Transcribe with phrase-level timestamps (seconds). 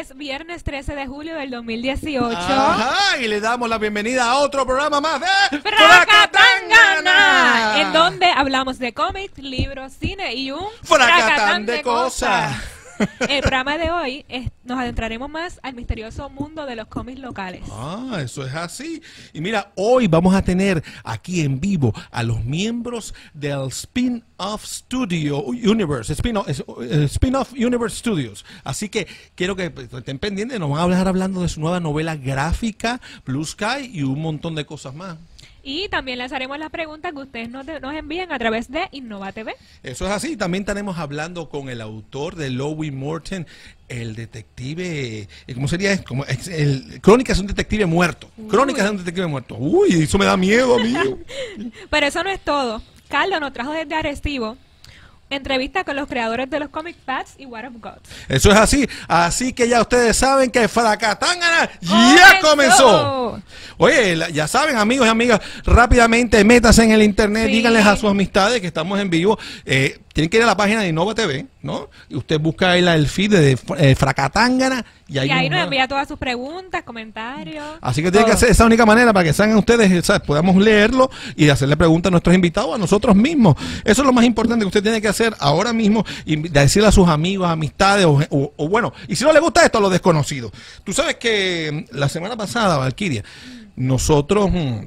[0.00, 2.34] Es viernes 13 de julio del 2018.
[2.34, 5.26] Ajá, y le damos la bienvenida a otro programa más de
[5.60, 12.56] Fracatangana, en donde hablamos de cómics, libros, cine y un Fracatán de cosas.
[13.28, 17.62] El programa de hoy es- nos adentraremos más al misterioso mundo de los cómics locales.
[17.70, 19.02] Ah, eso es así.
[19.32, 25.42] Y mira, hoy vamos a tener aquí en vivo a los miembros del Spin-Off Studio
[25.42, 28.44] Universe, eh, Spin-Off Universe Studios.
[28.64, 31.80] Así que quiero que pues, estén pendientes, nos van a hablar hablando de su nueva
[31.80, 35.16] novela gráfica, Blue Sky, y un montón de cosas más.
[35.62, 39.32] Y también les haremos las preguntas que ustedes nos, nos envíen a través de Innova
[39.32, 39.54] TV.
[39.82, 40.36] Eso es así.
[40.36, 43.46] También estaremos hablando con el autor de Lowy Morton,
[43.88, 45.28] el detective.
[45.46, 46.02] eh, ¿Cómo sería?
[46.04, 48.30] Como, es el, Crónicas de un detective muerto.
[48.48, 49.56] Crónicas de un detective muerto.
[49.56, 51.18] Uy, eso me da miedo, amigo.
[51.90, 52.82] Pero eso no es todo.
[53.08, 54.56] Carlos nos trajo desde Arecibo
[55.30, 58.08] entrevista con los creadores de los comic pads y War of Gods.
[58.28, 58.88] Eso es así.
[59.08, 63.40] Así que ya ustedes saben que Fracatangana ya comenzó.
[63.78, 67.52] Oye, ya saben, amigos y amigas, rápidamente métanse en el internet, Sí.
[67.52, 69.38] díganles a sus amistades que estamos en vivo.
[69.64, 71.88] Eh, tienen que ir a la página de Innova TV, ¿no?
[72.08, 75.58] Y usted busca ahí la, el feed de eh, Fracatangana y ahí, Y ahí nos
[75.60, 77.64] va- envía todas sus preguntas, comentarios.
[77.80, 80.22] Así que tiene que hacer esa única manera para que salgan ustedes, ¿sabes?
[80.22, 83.56] podamos leerlo y hacerle preguntas a nuestros invitados, a nosotros mismos.
[83.84, 86.92] Eso es lo más importante que usted tiene que hacer ahora mismo y decirle a
[86.92, 89.90] sus amigos, amistades o, o- o bueno, y si no le gusta esto, a los
[89.92, 90.52] desconocidos.
[90.84, 93.22] Tú sabes que mm, la semana pasada, Valkyria,
[93.76, 94.50] nosotros...
[94.50, 94.80] mm,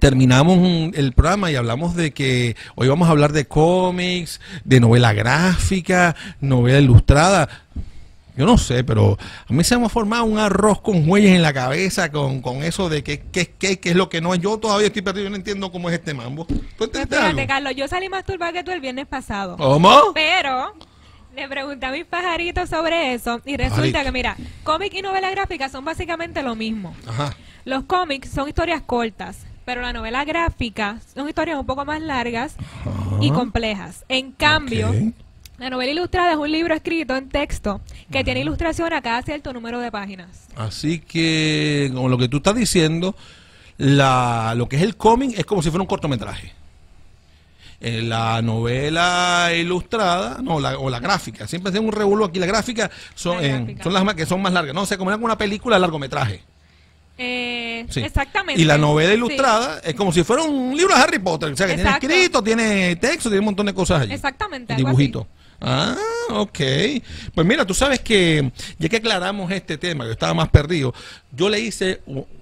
[0.00, 5.12] Terminamos el programa y hablamos de que hoy vamos a hablar de cómics, de novela
[5.12, 7.48] gráfica, novela ilustrada.
[8.34, 11.42] Yo no sé, pero a mí se me ha formado un arroz con huellas en
[11.42, 14.40] la cabeza con, con eso de qué es qué, qué es lo que no es.
[14.40, 16.46] Yo todavía estoy perdido, yo no entiendo cómo es este mambo.
[16.46, 17.46] ¿Tú fíjate, algo?
[17.46, 19.58] Carlos, yo salí más turbada que tú el viernes pasado.
[19.58, 20.12] ¿Cómo?
[20.14, 20.72] Pero
[21.36, 25.68] le pregunté a mis pajaritos sobre eso y resulta que, mira, cómic y novela gráfica
[25.68, 26.94] son básicamente lo mismo.
[27.06, 27.36] Ajá.
[27.66, 32.54] Los cómics son historias cortas, pero la novela gráfica son historias un poco más largas
[33.20, 34.04] y complejas.
[34.08, 34.92] En cambio,
[35.58, 37.80] la novela ilustrada es un libro escrito en texto
[38.10, 40.46] que tiene ilustración a cada cierto número de páginas.
[40.56, 43.14] Así que, con lo que tú estás diciendo,
[43.78, 46.52] la, lo que es el cómic es como si fuera un cortometraje.
[47.84, 52.38] Eh, la novela ilustrada, no, la, o la gráfica, siempre hacemos un revuelo aquí.
[52.38, 53.82] La gráfica son, La eh, gráfica.
[53.82, 56.42] son las más- que son más largas, no sé, como una película largometraje.
[57.18, 58.00] Eh, Sí.
[58.00, 58.60] Exactamente.
[58.60, 59.16] Y la novela Sí.
[59.16, 61.52] ilustrada es como si fuera un libro de Harry Potter.
[61.52, 62.00] O sea, que Exacto.
[62.00, 64.12] tiene escrito, tiene texto, tiene un montón de cosas allí.
[64.14, 64.72] Exactamente.
[64.72, 65.26] algo Dibujito.
[65.60, 65.96] Ah,
[66.30, 66.58] ok.
[67.34, 70.92] Pues mira, tú sabes que ya que aclaramos este tema, que yo estaba más perdido,
[71.30, 72.00] yo le hice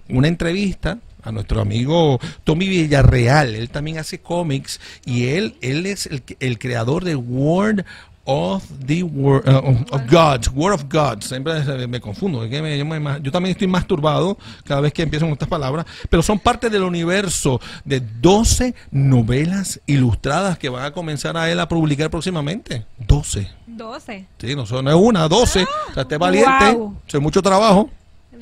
[0.09, 3.54] una entrevista a nuestro amigo Tommy Villarreal.
[3.54, 7.84] Él también hace cómics y él, él es el, el creador de Word
[8.32, 9.58] of the Word uh,
[9.91, 11.26] of Gods, Word of Gods.
[11.26, 12.44] Siempre me confundo.
[12.44, 15.48] es que me- yo, me- yo también estoy masturbado cada vez que empiezo con estas
[15.48, 21.50] palabras, pero son parte del universo de 12 novelas ilustradas que van a comenzar a
[21.50, 22.86] él a publicar próximamente.
[22.98, 23.48] 12.
[23.66, 24.26] 12.
[24.38, 25.64] Sí, no, son- no es una, 12.
[25.64, 26.97] o sea, esté valiente, Wow.
[27.08, 27.91] es mucho trabajo.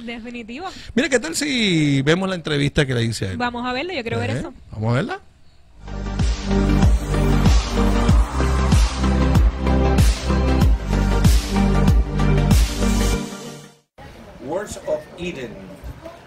[0.04, 0.66] Definitivo.
[0.94, 3.36] Mira, ¿qué tal si vemos la entrevista que le hice a él?
[3.36, 4.52] Vamos a verlo, yo quiero ver Eh, eso.
[4.72, 5.20] Vamos a verla.
[14.58, 15.54] Words of Eden.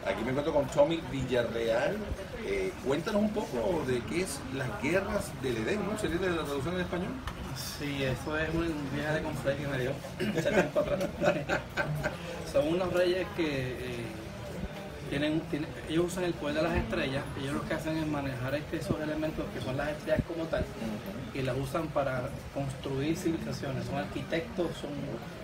[0.07, 1.97] Aquí me encuentro con Tommy Villarreal.
[2.45, 5.97] Eh, cuéntanos un poco de qué es las guerras del Edén, ¿no?
[5.97, 7.11] ¿Sería de la traducción en español?
[7.57, 11.09] Sí, eso es un viaje de conflicto que me dio tiempo atrás.
[12.53, 14.05] Son unos reyes que eh,
[15.11, 15.41] tienen,
[15.89, 18.97] ellos usan el poder de las estrellas, ellos lo que hacen es manejar este- esos
[19.01, 20.63] elementos que son las estrellas como tal
[21.33, 24.91] y las usan para construir civilizaciones, son arquitectos, son,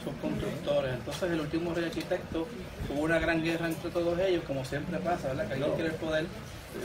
[0.06, 0.94] son constructores.
[0.94, 2.48] Entonces el último rey arquitecto
[2.90, 5.48] hubo una gran guerra entre todos ellos, como siempre pasa, ¿verdad?
[5.48, 6.26] Que alguien quiere el poder.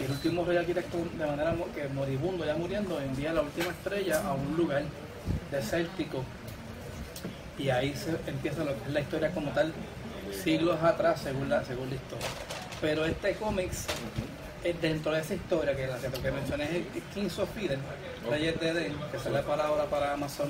[0.04, 4.32] El último rey arquitecto, de manera que moribundo, ya muriendo, envía la última estrella a
[4.32, 4.82] un lugar
[5.52, 6.24] desértico
[7.58, 9.72] y ahí se empieza lo que es la historia como tal
[10.32, 12.26] siglos atrás según según la historia
[12.82, 13.86] pero este cómics
[14.64, 17.80] eh, dentro de esa historia que la que, mencioné es el Kings of Eden
[18.28, 20.48] Reyes de Edén que sale para ahora para Amazon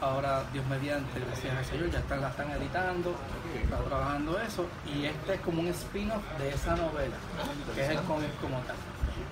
[0.00, 3.14] ahora Dios mediante gracias al Señor ya están, la están editando
[3.62, 7.16] está trabajando eso y este es como un spin-off de esa novela
[7.74, 8.76] que es el cómic como tal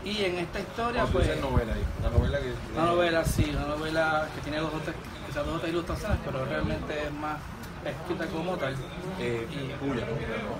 [0.04, 1.84] y en esta historia pues novela ahí.
[2.00, 2.54] Una novela que.
[2.74, 4.96] una novela, sí, una novela que tiene dos o tres,
[5.26, 7.38] quizás dos o tres ilustraciones, pero realmente es más
[7.84, 8.74] escrita como tal.
[9.18, 9.72] Eh, y.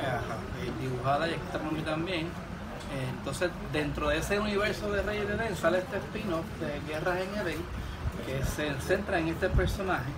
[0.05, 2.26] Ajá, y dibujada y escrita por mí también.
[2.26, 7.19] Eh, entonces, dentro de ese universo de Reyes de Edén sale este spin-off de Guerras
[7.20, 7.58] en Edén,
[8.26, 10.11] que se centra en este personaje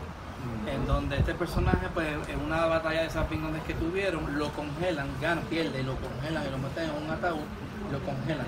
[0.66, 5.08] en donde este personaje, pues en una batalla de esas pingones que tuvieron, lo congelan,
[5.20, 7.40] gana, pierde y lo congelan y lo meten en un ataúd
[7.88, 8.46] y lo congelan.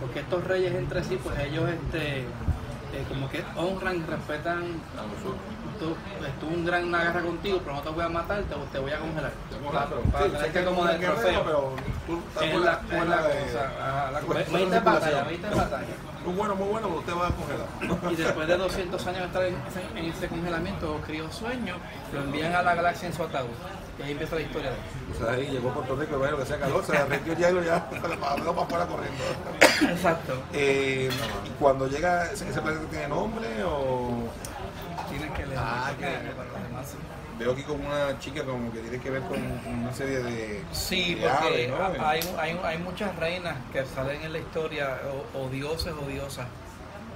[0.00, 4.62] Porque estos reyes entre sí, pues ellos este, eh, como que honran y respetan
[4.96, 5.57] A nosotros.
[5.78, 5.96] Tú,
[6.26, 8.90] estuvo un gran una guerra contigo, pero no te voy a matar, te, te voy
[8.92, 9.32] a congelar.
[9.72, 11.44] Para, Pero- para sí, tener sé que como de trofeo.
[11.44, 11.72] pero
[12.06, 14.34] tú estás Es por la, la de- cosa, ajá, la de cosa.
[14.34, 15.28] cuestión de 20 batallas, manipulación.
[15.28, 15.96] 20 batallas.
[16.24, 18.12] Muy bueno, muy bueno, pero usted va a congelar.
[18.12, 21.76] Y después de 200 años de estar en ese, en ese congelamiento, crió sueño,
[22.12, 23.48] lo envían a la galaxia en su ataúd.
[23.98, 24.82] Y ahí empieza la historia de él.
[25.14, 27.88] O sea, ahí llegó Puerto Rico, bueno, que sea calor, se derritió el hielo ya,
[27.90, 29.24] para para afuera corriendo.
[29.90, 30.34] Exacto.
[30.52, 31.08] Eh,
[31.46, 34.17] y cuando llega, ¿ese ese planeta tiene nombre o...?
[35.58, 37.18] Ah, tienes que-.
[37.38, 40.64] Veo aquí como una chica como que tiene que ver con, una serie de...
[40.72, 42.06] Sí, de porque aves, ¿no?
[42.06, 44.98] hay, hay, hay muchas reinas que salen en la historia,
[45.34, 46.46] o, o dioses o diosas.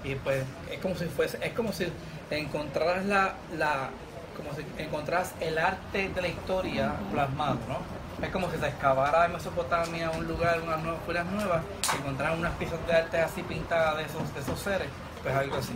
[0.04, 1.88] Y pues es como si fuese, es como si
[2.30, 3.90] encontraras la, la,
[4.36, 7.78] como si encontraras el arte de la historia plasmado, ¿no?
[8.24, 11.62] Es como si se excavara en Mesopotamia un lugar, unas nuevas fueras nuevas,
[11.92, 14.88] y encontraran unas piezas de arte así pintadas de esos, de esos seres,
[15.22, 15.72] pues algo así.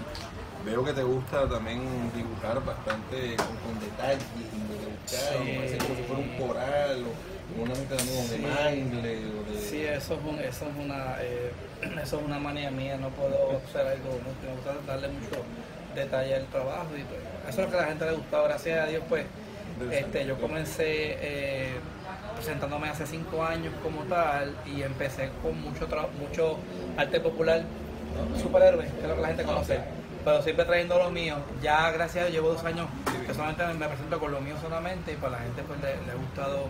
[0.67, 1.81] Veo que te gusta también
[2.13, 5.79] dibujar bastante con, con detalles, de Sí.
[5.79, 9.61] como si fuera un coral o una meta de mangle o de...
[9.61, 11.53] Sí, eso es, un, eso es una eh,
[12.03, 15.37] eso es una manía mía, no puedo hacer algo, me gusta darle mucho
[15.95, 18.85] detalle al trabajo y pues, eso es lo que a la gente le gusta, gracias
[18.85, 19.25] a Dios pues
[19.93, 21.75] este, yo comencé eh,
[22.35, 25.87] presentándome hace cinco años como tal y empecé con mucho
[26.21, 26.59] mucho
[26.97, 27.63] arte popular,
[28.43, 29.79] superhéroes, que es lo que la gente conoce,
[30.27, 32.89] pero siempre trayendo lo mío, ya gracias a Dios llevo dos años
[33.25, 36.11] que solamente me presento con lo mío solamente y para la gente pues le, le
[36.11, 36.67] ha gustado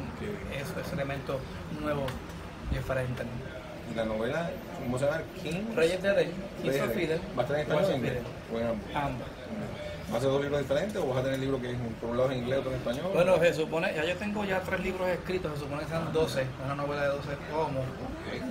[0.54, 1.40] eso, ese elemento
[1.80, 2.04] nuevo
[2.70, 3.22] y diferente.
[3.90, 4.50] Y la novela,
[4.82, 5.22] ¿cómo se llama?
[5.42, 5.74] King.
[5.74, 8.12] Reyes de Kings of Eden, ¿Va a estar en español o of en inglés?
[8.12, 8.26] Eden.
[8.52, 9.28] O en ambos.
[10.08, 10.12] Ambos.
[10.14, 12.16] ¿Va a ser dos libros diferentes o vas a tener libros que es por un
[12.16, 13.10] lado en inglés otro en español?
[13.12, 16.46] Bueno, se supone, ya yo tengo ya tres libros escritos, se supone que sean 12,
[16.64, 17.84] una novela de 12 tomos.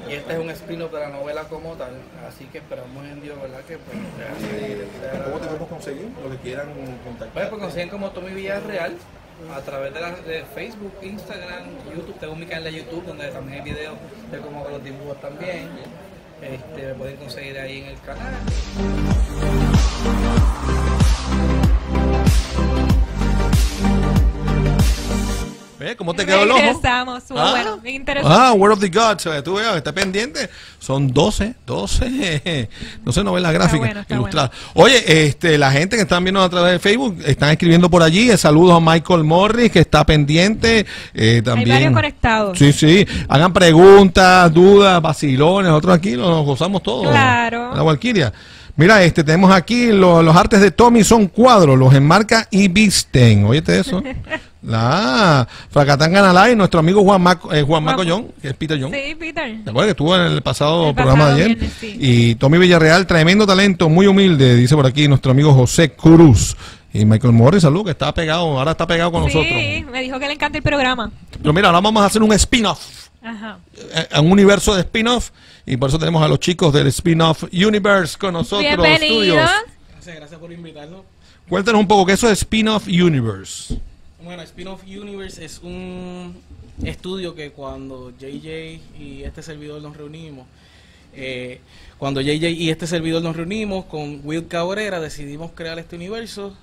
[0.09, 1.91] Y este es un spin-off de la novela como tal,
[2.27, 3.59] así que esperamos en Dios, ¿verdad?
[3.61, 6.09] Que pues, Eh, sea- ¿Cómo te podemos conseguir?
[6.23, 6.67] Los que quieran
[7.03, 7.33] contactar.
[7.33, 8.93] Bueno, pues consiguen como Tommy Villarreal
[9.53, 11.63] a través de, la- de Facebook, Instagram,
[11.95, 12.17] YouTube.
[12.19, 13.95] Tengo mi canal de YouTube donde también hay videos
[14.31, 15.69] de cómo hago los dibujos también.
[16.41, 18.33] Este, me pueden conseguir ahí en el canal.
[25.85, 26.59] ¿Ves cómo te quedó el ojo?
[26.59, 27.23] Regresamos.
[27.29, 27.51] Ah.
[27.51, 28.35] bueno, interesante.
[28.35, 30.49] Ah, Word of the Gods, eh, tú veas, está pendiente.
[30.79, 32.69] Son 12, 12,
[33.05, 34.49] 12 novelas gráficas bueno, ilustradas.
[34.73, 38.31] Oye, este, la gente que están viendo a través de Facebook están escribiendo por allí.
[38.31, 40.87] Eh, Saludos a Michael Morris, que está pendiente.
[41.13, 41.69] Eh, también.
[41.69, 42.57] varios conectados.
[42.57, 43.05] Sí, sí.
[43.29, 45.69] Hagan preguntas, dudas, vacilones.
[45.69, 47.11] Nosotros aquí nos gozamos todos.
[47.11, 47.75] Claro.
[47.75, 48.33] La Valquiria.
[48.77, 53.45] Mira, este, tenemos aquí lo- los artes de Tommy son cuadros, los enmarca y visten.
[53.45, 54.01] Óyete eso.
[54.61, 58.79] La Fracatán Ganalá y nuestro amigo Juan Maco, eh, Juan Maco John, que es Peter
[58.81, 58.91] John.
[58.91, 59.63] Sí, Peter.
[59.63, 61.57] ¿Te acuerdas que estuvo en el pasado El programa pasado de ayer?
[61.57, 61.97] viernes, sí.
[61.99, 66.57] Y Tommy Villarreal, tremendo talento, muy humilde, dice por aquí nuestro amigo José Cruz.
[66.91, 69.45] Y Michael Morris, salud, que está pegado, ahora está pegado con nosotros.
[69.47, 71.11] Sí, me dijo que le encanta el programa.
[71.39, 73.59] Pero mira, ahora vamos a hacer un spin-off, Ajá.
[73.75, 75.31] eh, un universo de spin-off.
[75.65, 78.61] Y por eso tenemos a los chicos del spin-off Universe con nosotros.
[78.61, 79.49] Bienvenidos.
[79.91, 81.01] Gracias, gracias por invitarnos.
[81.49, 83.79] Cuéntanos un poco, ¿qué eso es spin-off Universe?
[84.23, 86.35] Bueno, Spin-off Universe es un
[86.83, 90.47] estudio que cuando JJ y este servidor nos reunimos,
[91.13, 91.61] eh,
[91.99, 96.55] cuando JJ y este servidor nos reunimos con Will Cabrera, decidimos crear este universo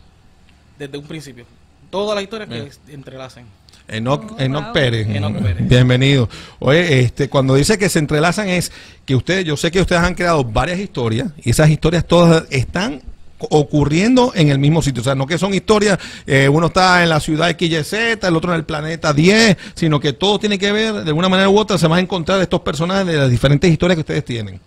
[0.78, 1.47] desde un principio.
[1.90, 3.47] Toda la historia que entrelacen.
[3.88, 4.72] Enoch, Oh, Enoch wow.
[4.72, 5.06] Pérez.
[5.60, 6.28] Bienvenido.
[6.58, 8.72] Oye, este, cuando dice que se entrelazan es
[9.04, 13.02] que ustedes, yo sé que ustedes han creado varias historias y esas historias todas están
[13.50, 15.00] ocurriendo en el mismo sitio.
[15.00, 18.52] O sea, no que son historias, eh, uno está en la ciudad XYZ, el otro
[18.52, 21.76] en el planeta 10, sino que todo tiene que ver, de alguna manera u otra,
[21.76, 24.60] se van a encontrar estos personajes de las diferentes historias que ustedes tienen.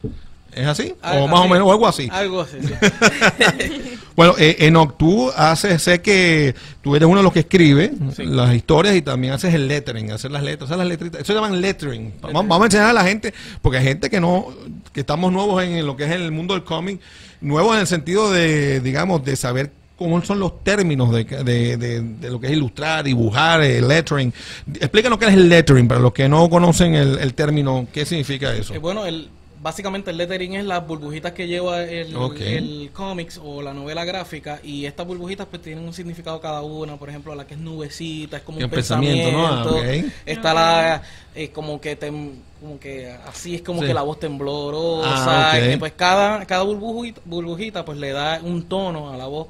[0.55, 0.93] ¿Es así?
[1.01, 2.07] Ah, o más o menos, o algo así.
[2.11, 2.73] Algo así, sí.
[4.15, 8.23] Bueno, eh, Enoch, tú haces, sé que tú eres uno de los que escribe Sí.
[8.25, 11.19] las historias y también haces el lettering, hacer las letras, hacer las letritas.
[11.19, 12.13] Eso se llaman lettering.
[12.21, 14.47] Vamos, vamos a enseñar a la gente, porque hay gente que no,
[14.93, 17.01] que estamos nuevos en lo que es el mundo del cómic,
[17.41, 22.01] nuevos en el sentido de, digamos, de saber cómo son los términos de, de- de-
[22.01, 24.33] de lo que es ilustrar, dibujar, el lettering.
[24.79, 28.53] Explícanos qué es el lettering, para los que no conocen el, el término, ¿qué significa
[28.55, 28.73] eso?
[28.73, 29.27] Eh, bueno, el,
[29.65, 34.59] básicamente el lettering es las burbujitas que lleva el, el cómics o la novela gráfica
[34.63, 38.37] y estas burbujitas pues tienen un significado cada una, por ejemplo la que es nubecita,
[38.37, 39.77] es como Un pensamiento, pensamiento, ¿no?
[39.79, 41.01] Ah, está la
[41.33, 43.87] eh, como que tem- como que así es como Sí.
[43.87, 48.63] que la voz temblorosa, Ah, y pues cada, cada burbujita, burbujita pues le da un
[48.69, 49.47] tono a la voz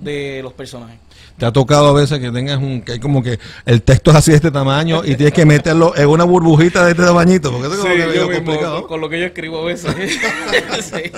[0.00, 0.98] de los personajes.
[1.38, 4.16] Te ha tocado a veces que tengas un, que hay como que el texto es
[4.18, 7.66] así de este tamaño y tienes que meterlo en una burbujita de este tamañito, porque
[7.66, 8.78] eso es como que yo medio mismo, complicado.
[8.82, 9.94] con, con lo que yo escribo a veces.
[10.80, 11.10] Sí.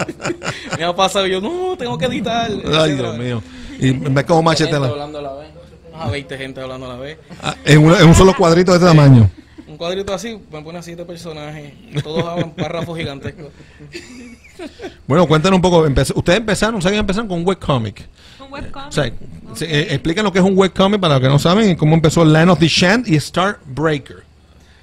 [0.78, 2.50] Me ha pasado yo, no, tengo que editar.
[2.78, 2.92] Ay.
[2.94, 3.42] Dios mío.
[3.78, 5.48] Y ve como machete la- hablando a la vez.
[5.94, 7.18] Ah, 20 gente hablando a la vez.
[7.42, 9.30] ah, en, una- en un solo cuadrito de este tamaño.
[9.66, 11.72] Un cuadrito así, me pone a siete personajes.
[11.90, 13.46] y Todos hablan párrafos gigantescos.
[15.06, 15.80] Bueno, cuéntanos un poco.
[16.14, 16.98] ustedes empezaron, ¿saben?
[17.00, 18.08] Empezaron con un webcomic.
[18.62, 18.88] Webcomic.
[18.88, 19.56] O sea, Ok.
[19.56, 21.94] se- eh, explican lo que es un webcomic para los que no saben y cómo
[21.94, 24.24] empezó Land of the Shant y Starbreaker.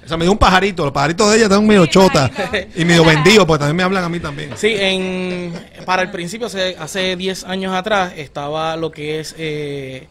[0.04, 0.84] O sea, me dio un pajarito.
[0.84, 2.30] Los pajaritos de ella están medio Sí, chota
[2.76, 4.50] y medio vendidos, porque también me hablan a mí también.
[4.56, 5.52] Sí, en,
[5.86, 10.06] para el principio, hace, hace 10 años atrás, estaba lo que es eh,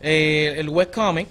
[0.00, 1.28] eh, el webcomic.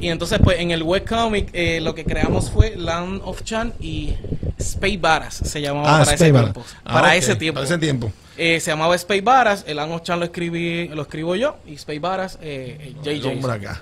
[0.00, 4.14] Y entonces, pues, en el webcomic eh, lo que creamos fue Land of Chan y
[4.58, 6.64] Space Baras, se llamaba Ah, para ese tiempo.
[6.84, 7.54] Ah, para ese tiempo.
[7.60, 8.12] Para ese tiempo.
[8.36, 11.74] Eh, se llamaba Space Baras, el Land of Chan lo, escribí, lo escribo yo, y
[11.74, 13.50] Space Baras, eh, eh, JJ.
[13.52, 13.80] acá.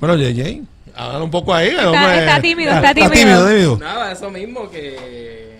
[0.00, 0.62] Bueno, JJ,
[0.94, 1.68] háblalo un poco ahí.
[1.68, 3.76] Está- hombre- está tímido, está Está tímido.
[3.78, 5.58] Nada, eso mismo que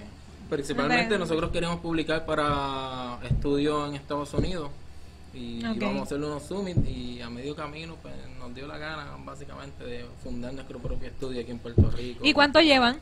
[0.49, 4.69] principalmente nosotros queremos publicar para estudios en Estados Unidos
[5.35, 5.77] y Ok.
[5.77, 9.85] íbamos a hacerle unos summit y a medio camino pues nos dio la gana básicamente
[9.85, 12.25] de fundar nuestro propio estudio aquí en Puerto Rico.
[12.25, 12.99] ¿Y cuánto llevan?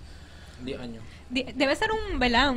[0.65, 1.03] 10 años.
[1.31, 2.55] Debe ser un, ¿verdad?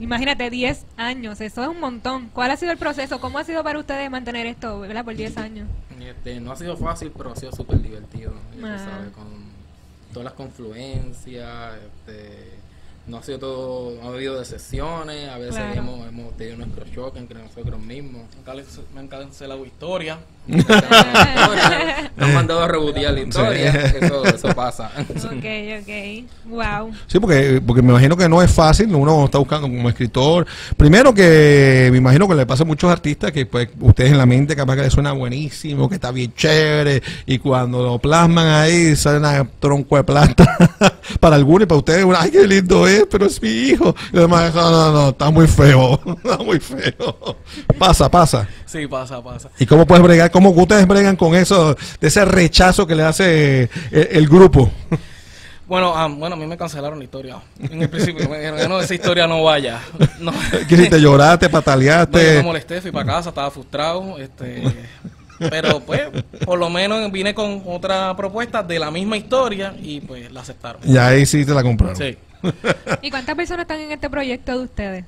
[0.00, 2.28] Imagínate, 10 años, eso es un montón.
[2.30, 3.20] ¿Cuál ha sido el proceso?
[3.20, 5.04] ¿Cómo ha sido para ustedes mantener esto, ¿verdad?
[5.04, 5.68] Por 10 años.
[6.00, 8.32] Este, no ha sido fácil, pero ha sido súper divertido.
[8.62, 8.78] Ah.
[8.78, 9.26] sabes, con
[10.12, 12.50] todas las confluencias, este,
[13.06, 15.74] no ha sido todo, ha habido decepciones, a veces Claro.
[15.80, 18.22] hemos, hemos tenido nuestros choques entre nosotros mismos.
[18.32, 20.18] Me han cance- Me han cancelado historia.
[20.46, 23.96] Nos han mandado a rebotear la historia, Sí.
[24.02, 24.90] eso, eso pasa.
[24.98, 25.44] Ok,
[25.80, 26.24] ok.
[26.46, 26.92] Wow.
[27.06, 30.46] Sí, porque, porque me imagino que no es fácil, uno está buscando como escritor.
[30.76, 34.26] Primero que me imagino que le pasa a muchos artistas que pues ustedes en la
[34.26, 38.94] mente capaz que les suena buenísimo, que está bien chévere, y cuando lo plasman ahí
[38.96, 40.56] sale una tronco de plata
[41.20, 43.94] para algunos y para ustedes, ay, qué lindo es, pero es mi hijo.
[44.12, 47.36] Y además, no, no, no, está muy feo, está muy feo.
[47.78, 48.46] Pasa, pasa.
[48.74, 49.50] Sí, pasa, pasa.
[49.56, 50.32] ¿Y cómo puedes bregar?
[50.32, 54.68] ¿Cómo ustedes bregan con eso, de ese rechazo que le hace el, el grupo?
[55.66, 57.38] Bueno, ah, bueno, a mí me cancelaron la historia.
[57.58, 59.80] En el principio me dijeron, no, esa historia no vaya.
[60.20, 60.30] No.
[60.68, 61.00] ¿Qué hiciste?
[61.00, 62.34] ¿Lloraste, No, yo pataleaste?
[62.34, 64.18] me molesté, fui para casa, estaba frustrado.
[64.18, 64.62] Este,
[65.38, 66.02] pero pues,
[66.44, 70.82] por lo menos vine con otra propuesta de la misma historia y pues la aceptaron.
[70.84, 71.96] Y ahí sí te la compraron.
[71.96, 72.18] Sí.
[73.00, 75.04] ¿Y cuántas personas están en este proyecto de ustedes?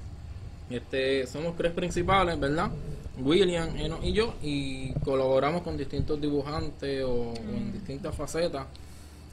[0.71, 2.71] Este, somos tres principales, ¿verdad?
[3.19, 8.67] William, Eno y yo, y colaboramos con distintos dibujantes o, o en distintas facetas.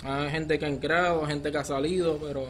[0.03, 2.45] Hay gente que han creado, gente que ha salido, pero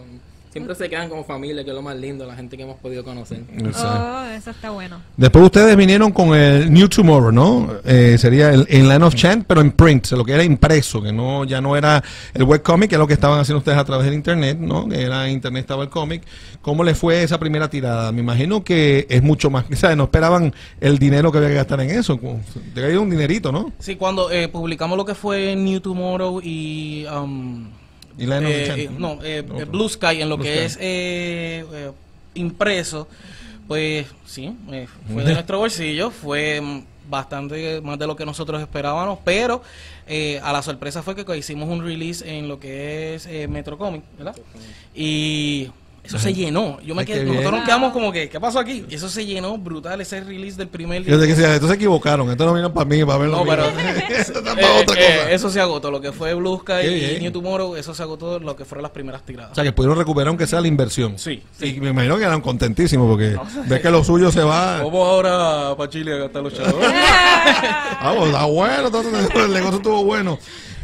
[0.53, 3.03] siempre se quedan como familia, que es lo más lindo, la gente que hemos podido
[3.03, 3.41] conocer.
[3.75, 5.01] Oh, eso está bueno.
[5.17, 7.73] Después ustedes vinieron con el New Tomorrow, ¿no?
[7.83, 11.11] Eh, sería el en Land of Chant, pero en print, lo que era impreso, que
[11.11, 12.03] no ya no era
[12.35, 14.87] el webcomic, que es lo que estaban haciendo ustedes a través del internet, ¿no?
[14.87, 16.21] Que era internet estaba el cómic.
[16.61, 18.11] ¿Cómo les fue esa primera tirada?
[18.11, 19.97] Me imagino que es mucho más, ¿sabes?
[19.97, 22.19] No esperaban el dinero que había que gastar en eso.
[22.75, 23.71] Debe haber un dinerito, ¿no?
[23.79, 27.05] Sí, cuando eh, publicamos lo que fue New Tomorrow y...
[27.05, 27.67] um,
[28.17, 30.65] Y of the eh, eh, no, eh, eh, Blue Sky en lo Blue que Sky.
[30.65, 31.91] es eh, eh,
[32.35, 33.07] impreso,
[33.67, 36.61] pues sí, eh, fue de nuestro bolsillo, fue
[37.09, 39.61] bastante más de lo que nosotros esperábamos, pero
[40.07, 43.47] eh, a la sorpresa fue que co- hicimos un release en lo que es eh,
[43.47, 44.35] Metro Comic, ¿verdad?
[44.95, 45.69] Y
[46.03, 46.79] eso se llenó.
[46.81, 48.85] Yo me Ay, quedé, nosotros nos quedamos como que, ¿qué pasó aquí?
[48.89, 51.35] Y eso se llenó brutal, ese release del primer que día.
[51.35, 52.29] sí, entonces se equivocaron.
[52.29, 53.37] Esto no vino para mí, para verlo.
[53.37, 53.63] No, pero
[54.09, 55.31] Eso está eh, otra eh, cosa.
[55.31, 55.89] eso se agotó.
[55.91, 57.21] Lo que fue Blue Sky Qué y bien.
[57.23, 59.51] New Tomorrow, eso se agotó lo que fueron las primeras tiradas.
[59.53, 61.17] O sea, que pudieron recuperar aunque sea la inversión.
[61.17, 64.79] Sí, Y me imagino que eran contentísimos porque ves que lo suyo se va.
[64.83, 66.75] Vamos ahora para Chile a gastar los chavos.
[68.01, 70.37] Vamos, está bueno, todo- todo- el negocio estuvo bueno.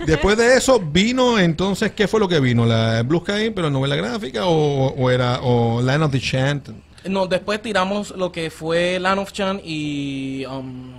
[0.05, 2.65] Después de eso vino entonces, ¿qué fue lo que vino?
[2.65, 6.69] ¿La Blue Sky, pero novela gráfica o, o era o Land of the Chant?
[7.05, 10.93] no, después tiramos lo que fue Land of Chan y um,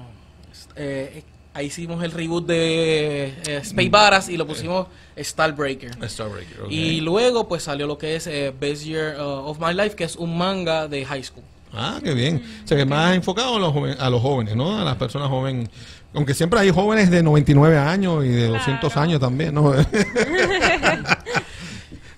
[0.77, 4.87] eh, ahí hicimos el reboot de eh, Space Baras y lo pusimos
[5.19, 5.91] Starbreaker.
[6.09, 6.71] Starbreaker.
[6.71, 10.05] Y luego pues salió lo que es eh, Best Year uh, of My Life, que
[10.05, 11.45] es un manga de high school.
[11.73, 12.43] Ah, qué bien.
[12.65, 14.79] O sea, que más enfocado a los, joven- a los jóvenes, ¿no?
[14.81, 15.69] A las personas jóvenes.
[16.13, 19.73] Aunque siempre hay jóvenes de 99 años y de 200 años también, ¿no?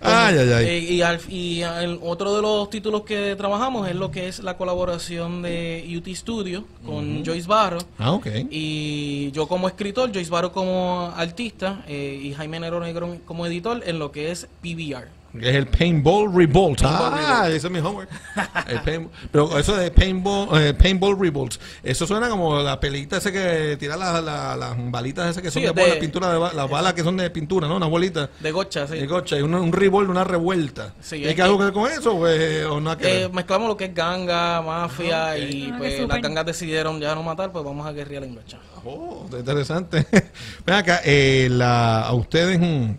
[0.01, 0.67] ay, ay, ay.
[0.67, 4.41] Eh, y, al- y el otro de los títulos que trabajamos es lo que es
[4.43, 7.79] la colaboración de UT Studio con Joyce Barro.
[7.99, 8.27] Ah, ok.
[8.51, 13.83] Y yo como escritor, Joyce Barro como artista eh, y Jaime Nero Negro como editor
[13.87, 15.09] en lo que es PBR.
[15.39, 16.83] Que es el Paintball Revolt.
[16.83, 17.57] Paintball ah, Revolt.
[17.57, 18.09] ese es mi homework.
[18.69, 23.77] El pero eso de Paintball, eh, paintball Revolt, eso suena como la pelita ese que
[23.79, 26.69] tira la- la- las balitas esas que son Sí, de, de- bola, pintura, de las
[26.71, 27.77] balas que son de pintura, ¿no?
[27.77, 28.29] Una bolita.
[28.41, 28.99] De gocha, sí.
[28.99, 30.93] De coche, y un, un revolt, una revuelta.
[31.01, 33.69] Sí, ¿Hay es que algo que- ver con eso pues, o nada que Eh, mezclamos
[33.69, 37.65] lo que es ganga, mafia y Ah, pues las gangas decidieron ya no matar, pues
[37.65, 38.59] vamos a guerrear en gocha.
[38.85, 40.07] Oh, está interesante.
[40.67, 42.91] Ven acá, eh, la, a ustedes, mm,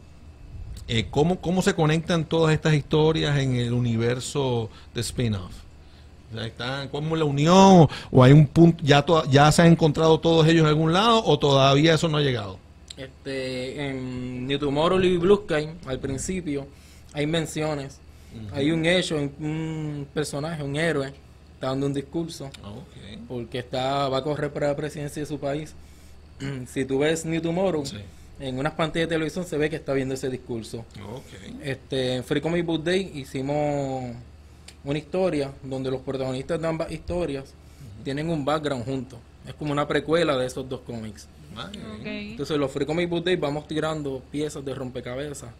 [0.97, 5.51] eh, ¿cómo, ¿cómo se conectan todas estas historias en el universo de spin-off?
[6.45, 7.87] ¿están, ¿Cómo es la unión?
[8.11, 11.23] ¿O hay un punto, ya, to- ya se han encontrado todos ellos en algún lado
[11.23, 12.57] o todavía eso no ha llegado?
[12.97, 16.67] Este, en New Tomorrow y Blue Sky, al principio,
[17.13, 17.99] hay menciones.
[18.51, 21.13] Hay un hecho, un, personaje, un héroe,
[21.53, 22.49] está dando un discurso,
[23.27, 25.75] porque está va a correr para la presidencia de su país.
[26.67, 27.97] si tú ves New Tomorrow, Sí.
[28.39, 30.85] En unas pantallas de televisión se ve que está viendo ese discurso.
[31.61, 34.15] Este, en Free Comic Book Day hicimos
[34.83, 37.53] una historia donde los protagonistas de ambas historias
[38.03, 39.19] tienen un background juntos.
[39.47, 41.27] Es como una precuela de esos dos cómics.
[41.53, 42.05] Ok.
[42.05, 45.51] Entonces los Free Comic Book Day vamos tirando piezas de rompecabezas.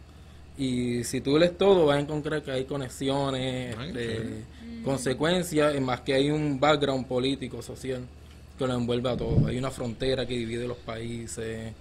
[0.57, 4.43] Y si tú lees todo vas a encontrar que hay conexiones, Ay, este,
[4.83, 8.01] consecuencias, más que hay un background político, social,
[8.57, 9.47] que lo envuelve a todo.
[9.47, 11.73] Hay una frontera que divide los países.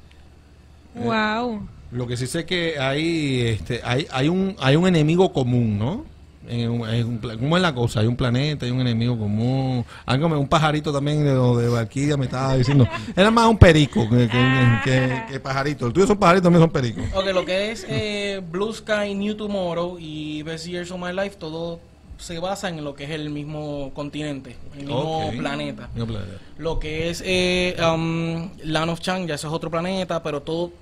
[0.94, 1.66] Wow.
[1.90, 6.04] Lo que sí sé que hay, este, hay, hay un, hay un enemigo común, ¿no?
[6.48, 8.00] En un- en un ¿Cómo es la cosa?
[8.00, 9.84] Hay un planeta, hay un enemigo común.
[10.04, 12.86] Algo, un pajarito también de, lo de Valkyria me estaba diciendo.
[13.14, 15.86] Era más un perico que, que, que- que pajarito.
[15.86, 17.04] El tuyo son pajaritos, también son pericos.
[17.14, 21.36] Ok, lo que es eh, Blue Sky, New Tomorrow y Best Years of My Life,
[21.38, 21.78] todo
[22.18, 25.36] se basa en lo que es el mismo continente, el mismo Ok.
[25.36, 25.88] planeta.
[25.94, 26.38] Mismo planeta.
[26.58, 30.72] Lo que es eh, um, Land of Chang, ya eso es otro planeta, pero todo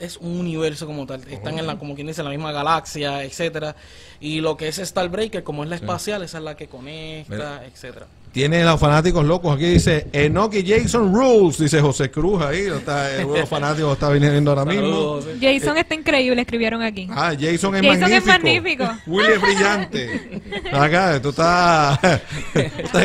[0.00, 1.22] es un universo como tal.
[1.30, 3.76] Están en la, como quien dice, en la misma galaxia, etcétera.
[4.20, 7.64] Y lo que es Starbreaker, como es la espacial, esa es la que conecta, Mira.
[7.66, 8.06] etcétera.
[8.32, 9.56] Tiene los fanáticos locos.
[9.56, 12.60] Aquí dice Enoch y Jason Rules, dice José Cruz ahí.
[12.60, 15.18] Está, el los fanáticos está viniendo ahora mismo.
[15.40, 17.08] Jason está increíble, escribieron aquí.
[17.10, 18.84] Ah, Jason es Jason es magnífico.
[18.84, 19.00] magnífico.
[19.06, 20.42] Willy es brillante.
[20.72, 21.98] Acá, esto está.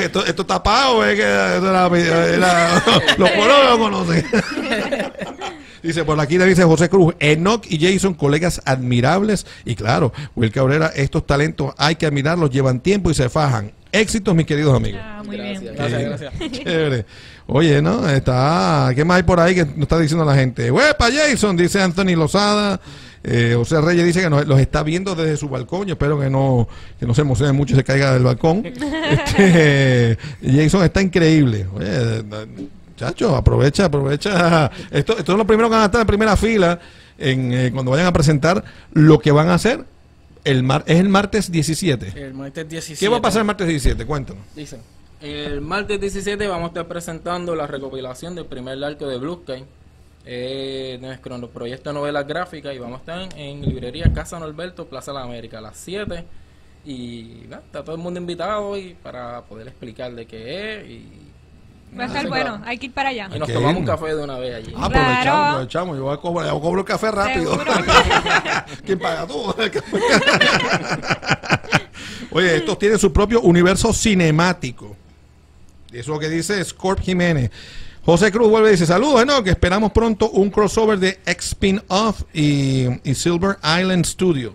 [0.05, 1.87] Esto, esto está pago, es que esto era-
[2.35, 2.83] era-
[3.17, 4.25] los pueblos lo conocen.
[5.85, 9.45] Dice, por aquí le dice José Cruz, Enoch y Jason, colegas admirables.
[9.65, 13.71] Y claro, Will Cabrera, estos talentos hay que admirarlos, llevan tiempo y se fajan.
[13.91, 14.99] Éxitos, mis queridos amigos.
[15.03, 15.61] Ah, muy Gracias.
[15.61, 15.75] bien.
[15.75, 16.51] Gracias, gracias.
[16.51, 17.05] Chévere.
[17.47, 18.09] Oye, ¿no?
[18.09, 18.91] Está.
[18.95, 20.71] ¿Qué más hay por ahí que nos está diciendo la gente?
[20.71, 21.55] ¡Huepa, Jason!
[21.55, 22.81] Dice Anthony Lozada.
[23.23, 25.87] Eh, José Reyes dice que nos, los está viendo desde su balcón.
[25.87, 26.67] Yo espero que no,
[26.99, 28.63] que no se emocione mucho y se caiga del balcón.
[29.05, 31.67] Este, Jason está increíble.
[31.75, 32.23] Oye,
[32.95, 34.71] chacho, aprovecha, aprovecha.
[34.91, 36.79] Esto, esto es lo primero que van a estar en primera fila
[37.17, 39.85] en, eh, cuando vayan a presentar lo que van a hacer.
[40.43, 42.13] El mar, es el martes 17.
[42.15, 42.99] El martes 17.
[42.99, 44.05] ¿Qué va a pasar el martes 17?
[44.05, 44.43] Cuéntanos.
[44.55, 44.79] Dice.
[45.21, 49.65] El martes 17 vamos a estar presentando la recopilación del primer arco de Blue Sky.
[50.27, 55.11] Eh, nuestro proyecto de novelas gráficas y vamos a estar en librería Casa Norberto, Plaza
[55.11, 56.25] de la América a las 7
[56.85, 61.24] y está todo el mundo invitado hoy para poder explicar de qué es y,
[61.97, 63.29] Va a estar bueno, hay que ir para allá.
[63.33, 64.73] y nos tomamos un café de una vez allí.
[64.75, 65.01] Ah, Claro.
[65.05, 65.97] aprovechamos, aprovechamos.
[65.97, 67.57] Yo voy a cobrar, yo cobro el café rápido.
[68.85, 69.53] ¿Quién paga tú?
[72.31, 74.95] Oye, estos tienen su propio universo cinemático.
[75.89, 77.49] Eso es lo que dice Scorp Jiménez.
[78.03, 79.41] José Cruz vuelve y dice, saludos, ¿no?
[79.43, 84.53] Que esperamos pronto un crossover de X-Spin-Off y, y Silver Island Studio.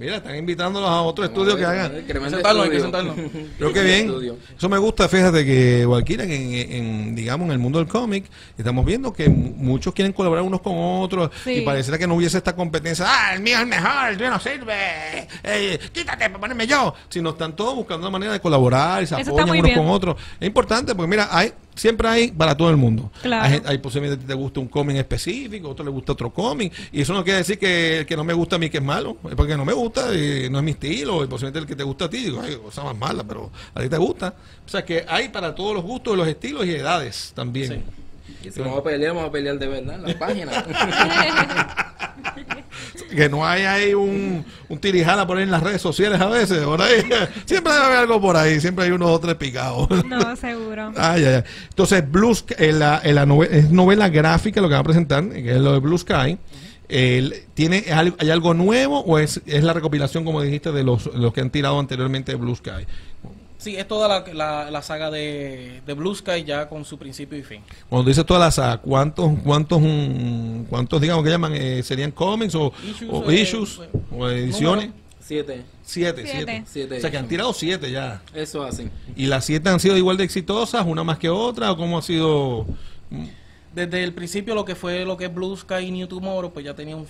[0.00, 1.92] Mira, están invitándolos a otro estudio que hagan.
[2.06, 3.14] Tremendo Sentarlo, hay que sentarlo.
[3.58, 4.10] Creo que bien.
[4.56, 8.24] Eso me gusta, fíjate que Valkyria, que en, en, digamos, en el mundo del cómic,
[8.56, 11.56] estamos viendo que mu- muchos quieren colaborar unos con otros Sí.
[11.56, 13.04] y pareciera que no hubiese esta competencia.
[13.06, 15.28] Ah, el mío es el mejor, el tuyo no sirve.
[15.44, 16.94] Eh, quítate para ponerme yo.
[17.10, 19.76] Sino están todos buscando una manera de colaborar y se apoyan unos bien.
[19.76, 20.16] con otros.
[20.40, 23.10] Es importante porque, mira, hay siempre hay para todo el mundo.
[23.22, 23.44] Claro.
[23.44, 26.72] Hay, hay posiblemente te gusta un cómic específico, a otro le gusta otro cómic.
[26.92, 28.84] Y eso no quiere decir que el que no me gusta a mí que es
[28.84, 29.16] malo.
[29.28, 31.24] Es porque no me gusta y no es mi estilo.
[31.24, 33.80] Y posiblemente el que te gusta a ti, digo, ay, cosa más mala, pero a
[33.80, 34.34] ti te gusta.
[34.64, 37.84] O sea que hay para todos los gustos, los estilos y edades también.
[38.44, 40.64] Y si vamos a pelear, vamos a pelear de verdad en las páginas.
[43.14, 46.60] Que no hay ahí un, un tirijala por ahí en las redes sociales a veces,
[46.60, 47.00] por ahí.
[47.44, 49.88] Siempre debe haber algo por ahí, siempre hay unos o tres picados.
[50.06, 50.92] No, seguro.
[50.96, 51.42] Ay, ay, ay.
[51.70, 54.84] Entonces, Blue Sky, en la, en la nove- es novela gráfica lo que va a
[54.84, 56.38] presentar, que es lo de Blue Sky.
[56.88, 57.84] El- ¿tiene,
[58.18, 61.50] ¿Hay algo nuevo o es, es la recopilación, como dijiste, de los, los que han
[61.50, 62.86] tirado anteriormente de Blue Sky?
[63.60, 67.36] Sí, es toda la, la, la saga de, de Blue Sky ya con su principio
[67.36, 67.62] y fin.
[67.90, 72.54] Cuando dice toda la saga, ¿cuántos, cuántos, mm, cuántos digamos que llaman, eh, serían cómics
[72.54, 74.86] o Issues, o eh, issues eh, o ediciones?
[74.86, 75.00] número.
[75.20, 75.62] Siete.
[75.82, 76.64] Siete, Siete.
[76.66, 76.96] siete.
[76.96, 78.22] O sea que han tirado siete ya.
[78.34, 78.88] Eso así.
[79.14, 81.70] ¿Y las siete han sido igual de exitosas, una más que otra?
[81.70, 82.66] ¿O cómo ha sido?
[83.74, 86.64] Desde el principio lo que fue lo que es Blue Sky y New Tomorrow, pues
[86.64, 87.06] ya tenía un,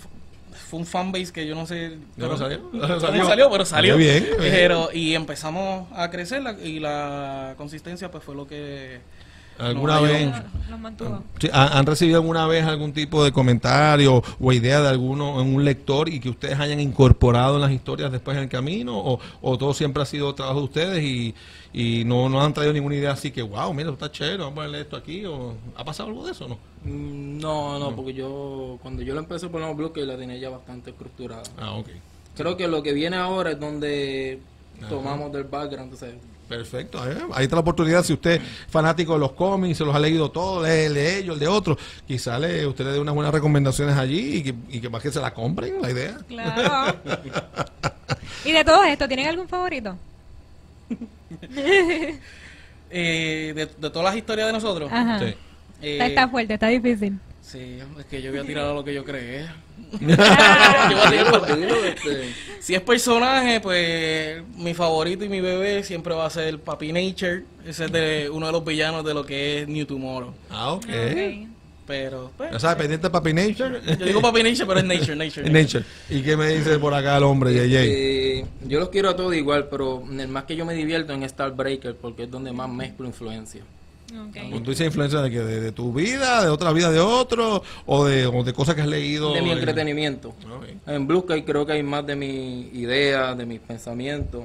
[0.70, 2.60] fue un fanbase que yo no sé ¿No pero- salió?
[2.70, 3.26] cómo ¿Salió?
[3.26, 3.96] salió, pero salió.
[3.96, 4.26] Bien.
[4.38, 9.00] Pero, y empezamos a crecer la- y la consistencia pues fue lo que
[9.60, 10.32] ¿Alguna vez?
[10.70, 11.22] Los mantuvo.
[11.52, 16.08] ¿han, recibido alguna vez algún tipo de comentario o idea de alguno en un lector
[16.08, 18.96] y que ustedes hayan incorporado en las historias después en el camino?
[18.98, 21.34] ¿O, o todo siempre ha sido trabajo de ustedes y,
[21.72, 24.54] y no, no han traído ninguna idea así que, wow, mira, está chévere, vamos a
[24.56, 25.24] ponerle esto aquí?
[25.26, 26.58] O, ¿Ha pasado algo de eso o no?
[26.84, 30.50] Mm, No, no, porque yo, cuando yo lo empecé por los bloques, la tenía ya
[30.50, 31.42] bastante estructurada.
[31.58, 31.88] Ah, ok.
[32.36, 34.40] Creo que lo que viene ahora es donde
[34.78, 34.88] Ajá.
[34.88, 36.14] tomamos del background, entonces
[36.50, 38.02] Perfecto, eh, ahí está la oportunidad.
[38.02, 41.18] Si usted es fanático de los cómics, se los ha leído todos, lee el de
[41.18, 44.54] ellos, el de otros, quizá le, usted le dé unas buenas recomendaciones allí y que,
[44.68, 46.18] y que más que se la compren, la idea.
[46.26, 46.96] Claro.
[48.44, 49.96] y de todo esto, ¿tienen algún favorito?
[52.92, 54.90] Eh, de, de todas las historias de nosotros.
[54.92, 55.20] Ajá.
[55.20, 55.26] Sí.
[55.80, 57.20] eh, Está, está fuerte, está difícil.
[57.50, 59.46] Sí, es que yo voy a tirar a lo que yo creo.
[60.18, 65.24] Ah, Yo voy a tirar Dilo, para- dilo, este, Si es personaje, pues mi favorito
[65.24, 67.44] y mi bebé siempre va a ser Papi Nature.
[67.66, 70.32] Ese es de uno de los villanos de lo que es New Tomorrow.
[70.50, 70.84] Ah, ok.
[70.84, 71.48] ok.
[71.86, 73.80] Pero, pues, sabes, pendiente de Papi Nature.
[73.98, 75.50] yo digo Papi Nature, pero es Nature, Nature.
[75.62, 75.84] Nature.
[76.08, 77.76] ¿Y qué me dice por acá el hombre, JJ?
[77.82, 81.28] eh, yo los quiero a todos igual, pero el más que yo me divierto en
[81.28, 83.62] Starbreaker porque es donde más mezclo influencia.
[84.12, 84.32] Ok.
[84.32, 87.62] Cuando tú dices influencia de que de, de tu vida, de otra vida de otro,
[87.86, 89.32] o de, o de cosas que has leído.
[89.32, 90.34] De mi entretenimiento.
[90.86, 94.44] En Blue Sky creo que hay más de mi idea, de mis pensamientos.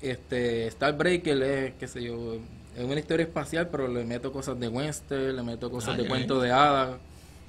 [0.00, 2.36] Este, Starbreaker es, qué sé yo,
[2.76, 6.06] es una historia espacial, pero le meto cosas de western, le meto cosas Ah, de
[6.06, 6.90] cuentos de hadas,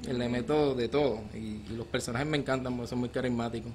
[0.07, 1.19] le meto de todo.
[1.35, 1.37] Y,
[1.71, 3.71] y los personajes me encantan porque son muy carismáticos.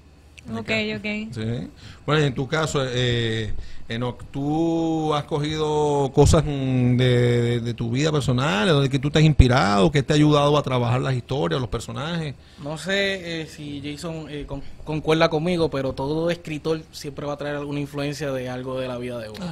[0.50, 1.32] Ok, ok.
[1.34, 1.68] Sí.
[2.06, 3.52] Bueno, y en tu caso, eh,
[3.88, 9.10] Enoch, ¿tú has cogido cosas mm, de, de- de tu vida personal, de que tú
[9.10, 12.34] te has inspirado, que te ha ayudado a trabajar las historias, los personajes?
[12.62, 17.36] No sé eh, si Jason eh, con- concuerda conmigo, pero todo escritor siempre va a
[17.36, 19.44] traer alguna influencia de algo de la vida de uno.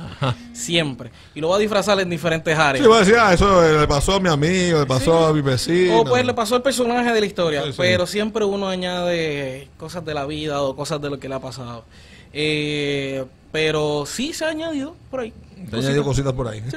[0.52, 1.10] Siempre.
[1.34, 2.82] Y lo va a disfrazar en diferentes áreas.
[2.82, 5.40] Sí, voy a decir, ah, eso le pasó a mi amigo, le pasó a mi
[5.40, 6.00] vecino.
[6.00, 7.74] O pues le pasó al personaje de la historia, Sí, sí.
[7.78, 11.40] pero siempre uno añade cosas de la vida o cosas de lo que le ha
[11.40, 11.84] pasado.
[12.32, 15.32] Eh, pero sí se ha añadido por ahí.
[15.70, 16.62] Te he añadido cositas por ahí.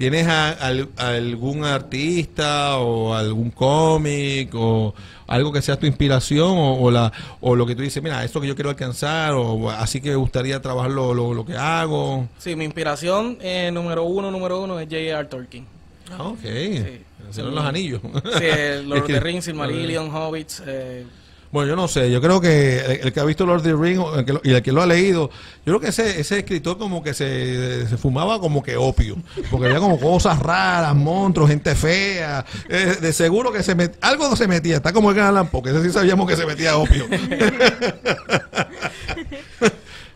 [0.00, 0.52] ¿Tienes a-
[0.96, 4.94] algún artista o algún cómic o
[5.26, 8.40] algo que sea tu inspiración o, o la, o lo que tú dices, mira, esto
[8.40, 12.26] que yo quiero alcanzar o así que me gustaría trabajar lo, lo, lo que hago?
[12.38, 15.26] Sí, mi inspiración eh, número uno, número uno es J.R.
[15.26, 15.66] Tolkien.
[16.10, 16.40] Ah, ok.
[16.42, 17.02] Sí.
[17.30, 18.00] Serán los anillos.
[18.38, 20.62] Sí, el Lord of the Rings, Silmarillion, Hobbits.
[20.66, 21.04] Eh,
[21.52, 23.74] Bueno, yo no sé, yo creo que el, el que ha visto Lord of the
[23.74, 25.30] Rings o el que lo- y el que lo ha leído,
[25.66, 29.16] yo creo que ese, ese escritor como que se, se fumaba como que opio,
[29.50, 34.28] porque había como cosas raras, monstruos, gente fea, eh, de seguro que se met, algo
[34.28, 36.46] no se metía, está como el Gran Allan Poe, que ese sí sabíamos que se
[36.46, 37.06] metía opio.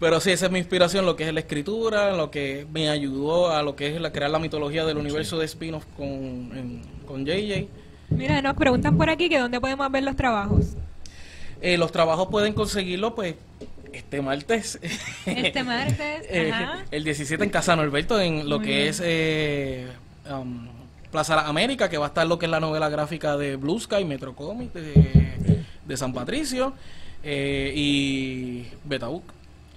[0.00, 3.50] pero sí, esa es mi inspiración, lo que es la escritura, lo que me ayudó
[3.50, 7.24] a lo que es la, crear la mitología del universo de spin-off con, en- con
[7.24, 7.66] JJ.
[8.10, 10.66] Mira, nos preguntan por aquí que dónde podemos ver los trabajos.
[11.60, 13.34] Eh, los trabajos pueden conseguirlo, pues,
[13.92, 14.78] este martes.
[15.26, 16.84] Este martes, Eh, ajá.
[16.90, 18.88] el 17 en Casa Norberto, en lo Muy que bien.
[18.88, 19.86] es eh,
[20.30, 20.66] um,
[21.10, 23.78] Plaza La América, que va a estar lo que es la novela gráfica de Blue
[23.78, 26.72] Sky, Metro Comics de, de San Patricio,
[27.22, 29.22] eh, y Betabook.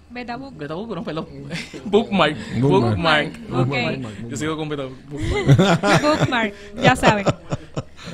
[0.09, 0.55] Betabook.
[0.57, 1.27] Betabook, no, perdón.
[1.85, 2.35] Bookmark.
[2.59, 3.49] Bookmark.
[3.49, 4.05] Bookmark.
[4.05, 4.29] Ok.
[4.29, 4.97] Yo sigo con Betabook.
[5.09, 6.01] Bookmark.
[6.01, 7.25] Bookmark, ya saben.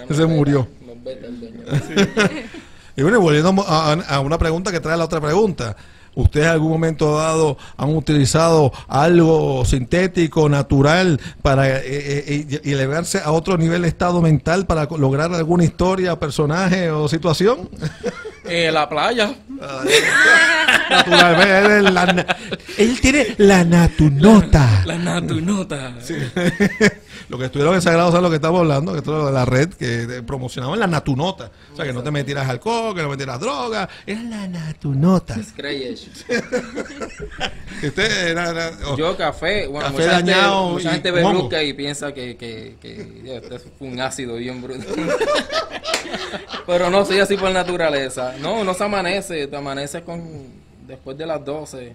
[0.09, 0.67] Ese murió.
[0.81, 2.43] Dueño.
[2.95, 5.75] Y bueno, y volviendo a, a una pregunta que trae la otra pregunta.
[6.15, 13.19] ¿Ustedes en algún momento dado han utilizado algo sintético, natural, para eh, eh, y elevarse
[13.19, 17.69] a otro nivel de estado mental para lograr alguna historia, personaje o situación?
[18.45, 19.33] Eh, la playa.
[20.89, 22.37] Natural, ve, él, la
[23.01, 24.83] tiene la natunota.
[24.85, 25.93] La natunota.
[27.29, 29.45] Lo que estuvieron en Sagrado saben lo que estamos hablando, que esto es de la
[29.45, 31.51] red que promocionaban la natunota.
[31.71, 33.87] O sea, que no te metieras alcohol, que no metieras droga.
[34.05, 35.35] Era la natunota.
[37.83, 41.69] Usted era- era- oh, Yo café, bueno, Café mucha, dañado gente, mucha gente ve Sky
[41.69, 44.85] y piensa que, que, que ya, este fue un ácido bien bruto.
[46.65, 48.35] Pero no, soy así por naturaleza.
[48.39, 50.23] No, no se amanece, te amanece con
[50.87, 51.93] después de las 12.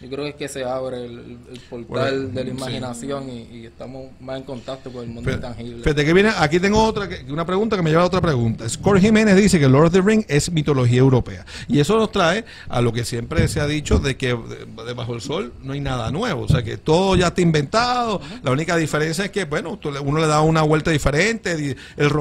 [0.00, 1.38] Yo creo que es que se abre el,
[1.70, 5.82] portal de la imaginación y, y estamos más en contacto con el mundo intangible.
[5.82, 8.68] Fíjate que viene, aquí tengo otra, que- una pregunta que me lleva a otra pregunta.
[8.68, 11.46] Score Jiménez dice que Lord of the Ring es mitología europea.
[11.68, 15.12] Y eso nos trae a lo que siempre se ha dicho de que de- debajo
[15.12, 16.42] del sol no hay nada nuevo.
[16.42, 18.20] O sea, que todo ya está inventado.
[18.42, 21.52] La única diferencia es que, bueno, uno le da una vuelta diferente.
[21.96, 22.14] El,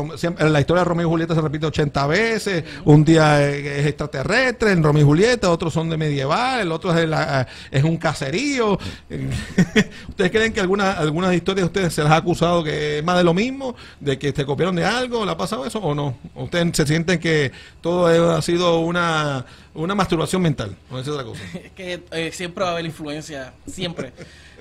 [0.52, 2.64] la historia de Romeo y Julieta se repite 80 veces.
[2.86, 6.92] Un día es es extraterrestre en Romeo y Julieta, otros son de medieval, el otro
[6.92, 8.78] es, de la- es un caserío.
[10.10, 13.18] ¿Ustedes creen que algunas algunas historias de ustedes se las ha acusado que es más
[13.18, 15.26] de lo mismo, de que se copiaron de algo?
[15.26, 16.18] ¿Le ha pasado eso o no?
[16.34, 17.52] ¿O ¿Ustedes se sienten que
[17.82, 20.76] todo ha sido una, una masturbación mental?
[20.90, 21.42] ¿O es otra cosa?
[21.76, 24.14] Que eh, siempre va a haber influencia, siempre.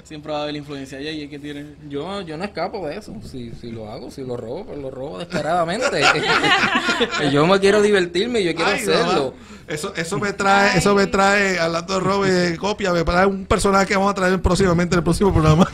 [0.04, 1.00] Siempre va a haber influencia.
[1.00, 1.74] Y ahí que tiene.
[1.88, 3.14] Yo, yo no escapo de eso.
[3.24, 6.02] Si, si lo hago, si lo robo, pues lo robo descaradamente.
[7.32, 9.34] yo me quiero divertirme y yo quiero Ay, hacerlo.
[9.34, 9.54] mamá.
[9.66, 13.24] Eso, eso me trae, eso me trae, hablando de robo y de copia, me trae
[13.24, 15.66] un personaje que vamos a traer próximamente en el próximo programa.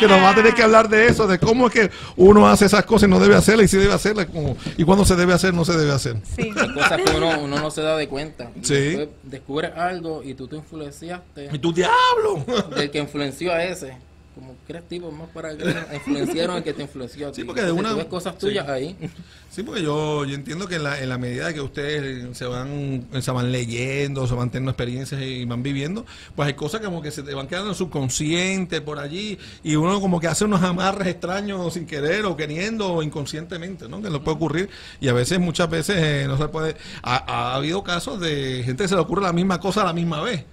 [0.00, 2.66] Que nos va a tener que hablar de eso, de cómo es que uno hace
[2.66, 5.32] esas cosas y no debe hacerlas y si debe hacerlas, como, y cuando se debe
[5.34, 6.16] hacer, no se debe hacer.
[6.36, 6.50] Sí.
[6.56, 8.50] Hay cosas que uno, uno no se da de cuenta.
[8.60, 9.08] Y Sí.
[9.22, 12.44] descubres algo y tú te influenciaste Y tu diablo.
[12.74, 13.94] del que influenció a ese.
[14.34, 14.54] Como
[14.88, 15.64] tipo más para que
[15.94, 17.40] influenciaron al que te influenció a ti.
[17.40, 18.96] Sí, porque de una- tú ves cosas tuyas ahí.
[19.50, 23.08] Sí, porque yo, yo entiendo que en la, en la medida que ustedes se van,
[23.20, 27.10] se van leyendo, se van teniendo experiencias y van viviendo, pues hay cosas como que
[27.10, 31.08] se te van quedando en subconsciente por allí y uno como que hace unos amarres
[31.08, 34.00] extraños sin querer o queriendo o inconscientemente, ¿no?
[34.00, 36.76] Que lo puede ocurrir y a veces, muchas veces eh, no se puede.
[37.02, 37.16] Ha,
[37.50, 40.22] ha habido casos de gente que se le ocurre la misma cosa a la misma
[40.22, 40.44] vez.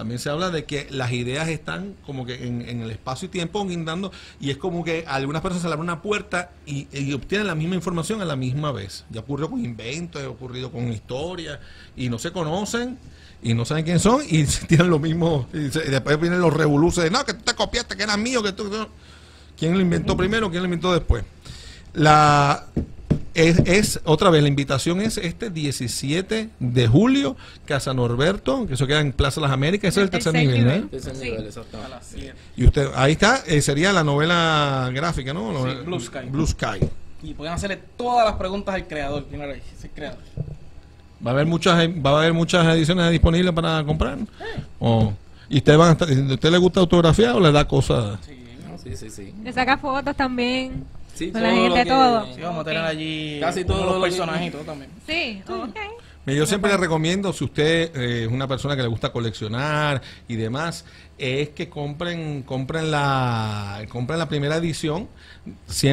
[0.00, 3.28] También se habla de que las ideas están como que en, en el espacio y
[3.28, 4.10] tiempo guindando
[4.40, 7.46] y es como que a algunas personas se le abre una puerta y, y obtienen
[7.46, 9.04] la misma información a la misma vez.
[9.10, 11.58] Ya ocurrió con inventos, ha ocurrido con historias
[11.96, 12.96] y no se conocen
[13.42, 15.46] y no saben quién son y tienen lo mismo.
[15.52, 18.16] Y, se- y después vienen los revoluces de no, que tú te copiaste, que era
[18.16, 18.70] mío, que tú...
[18.70, 18.86] que tú".
[19.58, 20.48] ¿Quién lo inventó primero?
[20.50, 21.22] ¿Quién lo inventó después?
[21.92, 22.64] La
[23.48, 28.86] es, es- otra vez la invitación es este 17 de julio Casa Norberto que eso
[28.86, 30.84] queda en Plaza Las Américas ese es el tercer nivel, ¿eh?
[30.92, 31.22] Ese Sí.
[31.24, 31.90] nivel, A exactamente.
[31.90, 32.34] las 7.
[32.56, 36.18] y usted ahí está eh, sería la novela gráfica no Sí, Blue Sky.
[36.30, 36.78] Blue Sky
[37.22, 39.26] Y pueden hacerle todas las preguntas al creador.
[39.28, 39.52] ¿Quién era?
[39.54, 40.18] Es el creador.
[41.24, 44.18] va a haber muchas va a haber muchas ediciones disponibles para comprar
[44.78, 45.12] o
[45.48, 48.36] y ustedes van a estar ¿a usted le gusta autografía o le da cosas Sí.
[48.70, 49.34] No, sí, sí, sí.
[49.44, 50.84] Le saca fotos también.
[51.20, 52.34] Sí, Con la todo lo gente, que- todo.
[52.34, 54.90] Sí, vamos a tener allí Casi todos todo los lo que- personajes y todo también.
[55.06, 55.76] Sí, ok.
[56.26, 60.36] Yo siempre le recomiendo, si usted eh, es una persona que le gusta coleccionar y
[60.36, 60.84] demás,
[61.20, 65.06] es que compren compren la compren la primera edición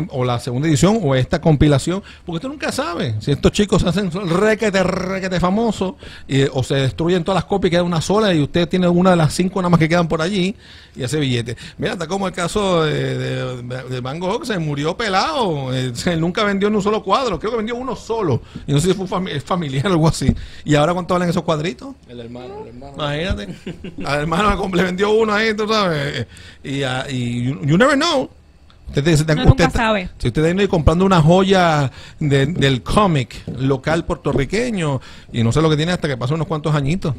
[0.10, 3.90] o la segunda edición o esta compilación, porque usted nunca sabe si estos chicos se
[3.90, 5.94] hacen requete, requete famosos
[6.28, 9.12] y, o se destruyen todas las copias y queda una sola y usted tiene una
[9.12, 10.56] de las cinco nada más que quedan por allí
[10.96, 11.56] y hace billete.
[11.78, 16.20] Mira, está como el caso de, de, de Van Gogh, se murió pelado, eh, él
[16.22, 18.94] nunca vendió ni un solo cuadro, creo que vendió uno solo y no sé si
[18.94, 20.28] fue fami- es familiar o algo así.
[20.66, 21.96] ¿Y ahora cuánto valen esos cuadritos?
[22.10, 22.94] El hermano, el hermano.
[22.96, 23.56] Imagínate.
[24.06, 26.26] Al hermano le vendió uno ahí, tú sabes.
[26.64, 28.30] Y, ah, y you, you never know.
[28.90, 30.10] Usted, usted- Uno nunca sabe.
[30.18, 35.02] Si usted viene comprando una joya de- del cómic local puertorriqueño
[35.34, 37.14] y no sé lo que tiene hasta que pasó unos cuantos añitos.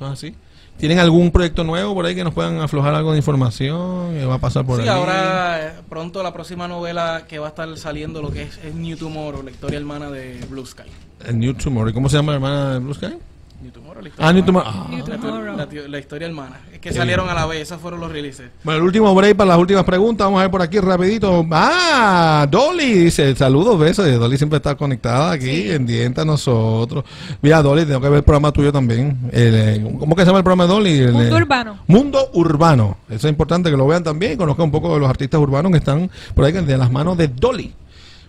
[0.00, 0.34] Así.
[0.78, 4.14] ¿Tienen algún proyecto nuevo por ahí que nos puedan aflojar algo de información?
[4.18, 4.88] ¿Qué va a pasar por sí, ahí?
[4.88, 8.74] ahora eh, pronto la próxima novela que va a estar saliendo lo que es, es
[8.74, 10.82] New Tomorrow, la historia hermana de Blue Sky.
[11.24, 11.90] El New Tomorrow.
[11.90, 13.14] ¿Y ¿Cómo se llama la hermana de Blue Sky?
[13.62, 14.64] New Tomorrow, la historia Ah, New hermana.
[14.70, 14.84] Tomorrow.
[14.84, 14.90] Ah.
[14.90, 15.56] New La, Tomorrow.
[15.56, 16.60] la- la- la historia hermana.
[16.72, 17.36] Es que Qué salieron bien.
[17.36, 18.50] a la vez, esos fueron los releases.
[18.64, 20.24] Bueno, el último break para las últimas preguntas.
[20.26, 21.46] Vamos a ver por aquí rapidito.
[21.52, 24.06] Ah, Dolly dice, saludos, besos.
[24.18, 27.04] Dolly siempre está conectada aquí, en diente a nosotros.
[27.40, 29.18] Mira, Dolly, tengo que ver el programa tuyo también.
[29.32, 30.98] El, eh, ¿Cómo que se llama el programa de Dolly?
[30.98, 31.78] El, Mundo eh, Urbano.
[31.86, 32.96] Mundo Urbano.
[33.08, 35.70] Eso es importante que lo vean también y conozcan un poco de los artistas urbanos
[35.72, 37.72] que están por ahí de las manos de Dolly.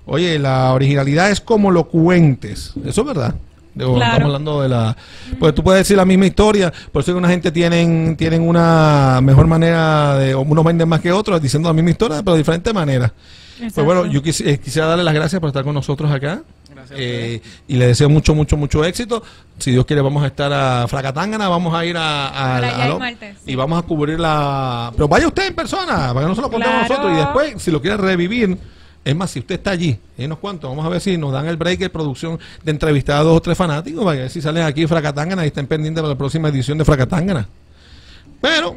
[0.05, 2.73] Oye, la originalidad es como lo cuentes.
[2.85, 3.35] Eso es verdad.
[3.75, 4.11] Digo, Claro.
[4.13, 4.97] Estamos hablando de la...
[5.39, 9.19] Pues tú puedes decir la misma historia, por eso que una gente tienen, tienen una
[9.23, 10.35] mejor manera de...
[10.35, 13.11] o Unos venden más que otros diciendo la misma historia, pero de diferente manera.
[13.57, 13.83] Pues Exacto.
[13.85, 16.41] bueno, yo quisi- eh, quisiera darle las gracias por estar con nosotros acá.
[16.73, 19.23] Gracias a Eh, y le deseo mucho, mucho, mucho éxito.
[19.59, 22.77] Si Dios quiere, vamos a estar a Fracatángana, vamos a ir a, a- Para allá
[22.77, 23.51] a el lo- martes, sí.
[23.51, 24.91] y vamos a cubrir la.
[24.95, 26.89] Pero vaya usted en persona, para que no se lo contemos Claro.
[26.89, 27.13] nosotros.
[27.13, 28.57] Y después, si lo quiere revivir,
[29.05, 31.47] es más, si usted está allí, hay unos cuantos, vamos a ver si nos dan
[31.47, 34.63] el break de producción de entrevistar a dos o tres fanáticos, para ver si salen
[34.63, 37.47] aquí Fracatángana y estén pendientes para la próxima edición de Fracatángana.
[38.41, 38.75] Pero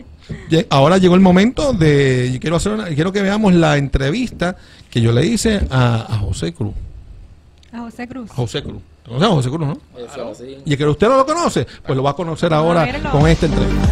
[0.70, 2.30] ahora llegó el momento de.
[2.32, 4.56] Yo quiero, hacer una- quiero que veamos la entrevista
[4.90, 6.74] que yo le hice a, a José Cruz.
[7.72, 8.30] A José Cruz.
[8.30, 8.82] A José Cruz.
[9.06, 9.78] ¿Conoce a José Cruz, no?
[9.96, 10.56] Eso, sí.
[10.64, 13.46] Y que usted no lo conoce, pues lo va a conocer a ahora con esta
[13.46, 13.88] entrevista.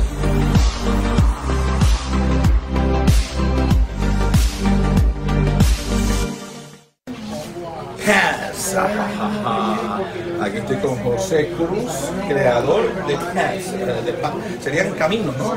[10.43, 13.73] Aquí estoy con José Cruz, creador de Has.
[13.73, 14.15] Eh,
[14.61, 15.55] serían caminos, ¿no?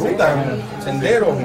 [0.00, 0.30] Rutas,
[0.82, 1.36] senderos.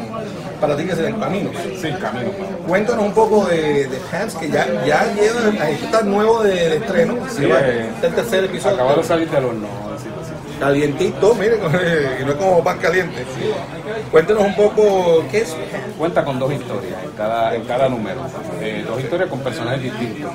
[0.59, 1.55] Para ti que serían caminos.
[1.79, 2.33] Sí, caminos.
[2.67, 3.99] Cuéntanos un poco de, de
[4.39, 7.17] que ya, ya lleva, está nuevo de, de estreno.
[7.29, 8.73] Sí, eh, el tercer episodio.
[8.75, 9.67] Acabado de salir del horno
[10.63, 11.59] Calientito, miren,
[12.25, 13.25] no es como pan caliente.
[14.11, 15.53] Cuéntanos un poco qué es
[15.97, 18.21] Cuenta con dos historias en cada, en cada número.
[18.61, 20.31] Eh, dos historias con personajes distintos.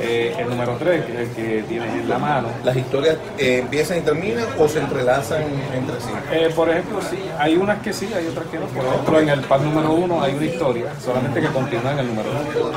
[0.00, 2.48] Eh, el número 3, que es el que tienes en la mano.
[2.62, 5.42] las historias eh, empiezan y terminan o se entrelazan
[5.74, 6.54] entre sí.
[6.54, 8.66] Por ejemplo, sí, hay unas que sí, hay otras que no.
[8.66, 12.06] Por ejemplo, en el pack número 1 hay una historia, solamente que continúa en el
[12.06, 12.72] número 2.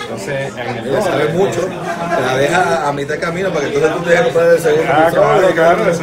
[0.00, 3.68] entonces, en el Ella dos, sabe mucho, te la deja a mitad de camino para
[3.68, 6.02] que entonces tú te dejes comprar el segundo Ah, claro, claro, eso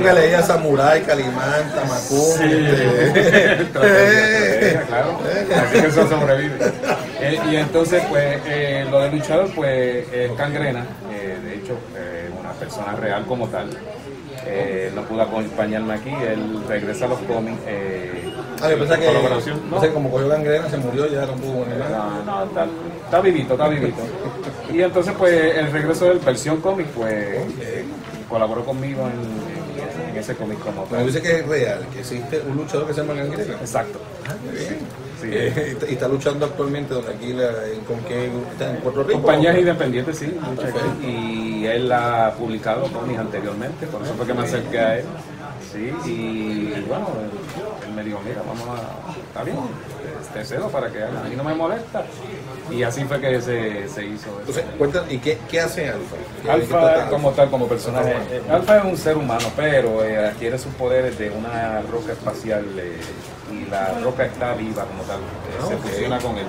[0.00, 1.72] que Samurai, Calimán,
[2.40, 3.64] este,
[4.88, 5.18] claro.
[5.56, 6.56] Así que eso sobrevive.
[7.20, 12.30] Eh, y entonces, pues, eh, lo del luchador, pues, es Cangrena, eh, de hecho, eh,
[12.38, 13.70] una persona real como tal.
[14.46, 17.58] Eh, no pudo acompañarme aquí, él regresa a los cómics.
[17.66, 18.30] Eh,
[18.62, 19.60] Ah, yo pensaba que, colaboración.
[19.70, 21.84] no sé, como cogió gangrena, se murió, ya no pudo venir.
[21.90, 22.66] No, no, está,
[23.04, 23.96] está vivito, está vivito.
[24.72, 27.38] Y entonces, pues, el regreso de versión cómic, pues,
[28.28, 29.53] colaboró conmigo en
[30.24, 31.06] ese cómic como tal.
[31.06, 33.54] dice que es real, que existe un luchador que se llama gangrena.
[33.54, 33.98] Exacto.
[34.56, 34.76] Sí.
[35.26, 37.48] Eh, y está- luchando actualmente donde aquí la,
[37.86, 39.20] con qué está en Puerto Rico.
[39.20, 41.06] Compañías independientes, sí, aquí.
[41.06, 45.04] y él ha publicado cómics anteriormente, por eso fue que me acerqué a él.
[45.72, 47.08] Sí, y bueno,
[47.86, 49.56] él me dijo, mira, vamos a, está bien,
[50.32, 52.04] te cedo para que haga, a mí no me molesta.
[52.70, 54.38] Y así fue que se, se hizo eso.
[54.40, 56.16] Entonces, cuéntanos, ¿y qué, qué hace Alfa?
[56.16, 58.14] ¿Qué- qué Alfa como tal, como personaje,
[58.50, 62.98] Alfa es un ser humano, pero eh, adquiere sus poderes de una roca espacial eh,
[63.52, 66.46] y la roca está viva como tal, eh, Ah, se fusiona con él.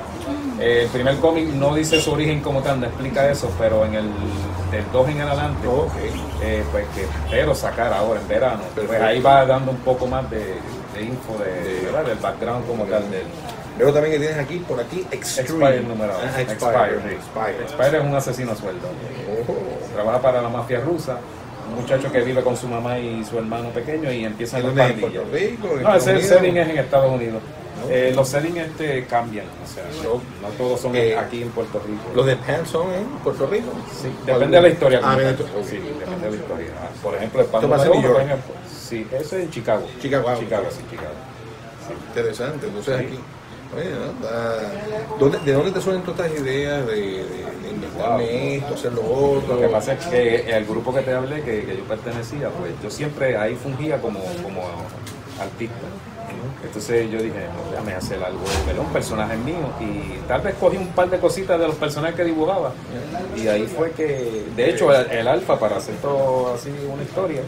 [0.59, 3.95] Eh, el primer cómic no dice su origen como tal, no explica eso, pero en
[3.95, 4.05] el
[4.71, 5.91] del 2 en adelante, Ok.
[6.41, 9.05] eh, pues que espero sacar ahora en verano, pues Perfecto.
[9.05, 10.55] ahí va dando un poco más de,
[10.93, 13.25] de info de, del background como tal del
[13.77, 15.65] Veo también que tienes aquí, por aquí, Extreme.
[15.69, 16.31] Expire número uno.
[16.33, 16.73] Ah, Expire.
[16.73, 17.15] Expire, sí.
[17.15, 17.63] Expire.
[17.63, 18.87] Expire es un asesino a sueldo.
[19.47, 19.93] Oh.
[19.93, 21.17] Trabaja para la mafia rusa,
[21.69, 24.87] un muchacho que vive con su mamá y su hermano pequeño y empiezan ¿En las
[24.87, 25.23] pandillas.
[25.23, 25.67] Puerto Rico?
[25.77, 27.41] ¿En No, ese setting es en Estados Unidos.
[27.89, 31.79] Eh, los settings este cambian, o sea, no, no todos son Eh, aquí en Puerto
[31.85, 32.01] Rico.
[32.15, 33.71] ¿Los de Pants son en Puerto Rico?
[34.01, 35.01] Sí, depende de la historia.
[35.03, 36.67] Ah, entonces, sí, depende de la historia.
[36.81, 38.19] Ah, Por ejemplo, el pan uno, York.
[38.23, 39.85] ejemplo, sí, eso es en Chicago.
[40.01, 41.13] Chicago, Chicago, sí, Chicago.
[42.07, 43.19] Interesante, entonces aquí.
[45.19, 47.23] ¿Dónde- ¿De dónde te suelen todas estas ideas de, de,
[47.63, 49.55] de inventarme esto, hacer lo otro?
[49.55, 52.71] Lo que pasa es que el grupo que te hablé, que, que yo pertenecía, pues
[52.83, 54.61] yo siempre ahí fungía como, como
[55.39, 55.75] artista.
[56.63, 58.81] Entonces yo dije, no, déjame hacer algo, ¿verdad?
[58.85, 59.55] un personaje mío.
[59.79, 62.71] Y tal vez cogí un par de cositas de los personajes que dibujaba.
[63.35, 67.41] Y ahí fue que, de hecho, el, el alfa, para hacer todo así una historia,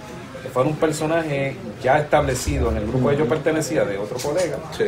[0.48, 4.58] que fue un personaje ya establecido en el grupo que yo pertenecía, de otro colega.
[4.76, 4.86] Sí.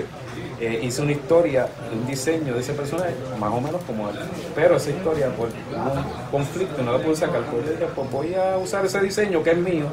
[0.61, 4.15] Eh, hice una historia, un diseño de ese personaje, más o menos como él.
[4.55, 7.41] Pero esa historia, pues, hubo un conflicto y no la pude sacar.
[7.43, 9.85] Pues yo dije, pues voy a usar ese diseño que es mío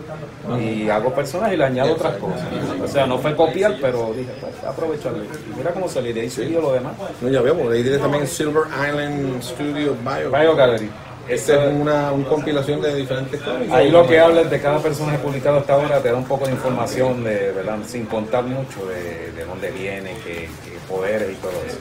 [0.60, 2.46] y hago personajes y le añado otras cosas.
[2.82, 5.24] O sea, no fue copiar, pero dije, pues, aprovecharle.
[5.24, 6.94] Y mira cómo salí, de ahí siguió lo demás.
[7.20, 10.30] No, ya porque ahí tienes también Silver Island Studio Bio.
[10.30, 10.90] Bio Gallery.
[11.28, 13.72] Esta es una, una compilación de diferentes cómics.
[13.72, 16.52] Ahí lo que hablas de cada personaje publicado hasta ahora te da un poco de
[16.52, 17.78] información, de, ¿verdad?
[17.86, 21.78] sin contar mucho de, de dónde viene, qué, qué poderes y todo eso.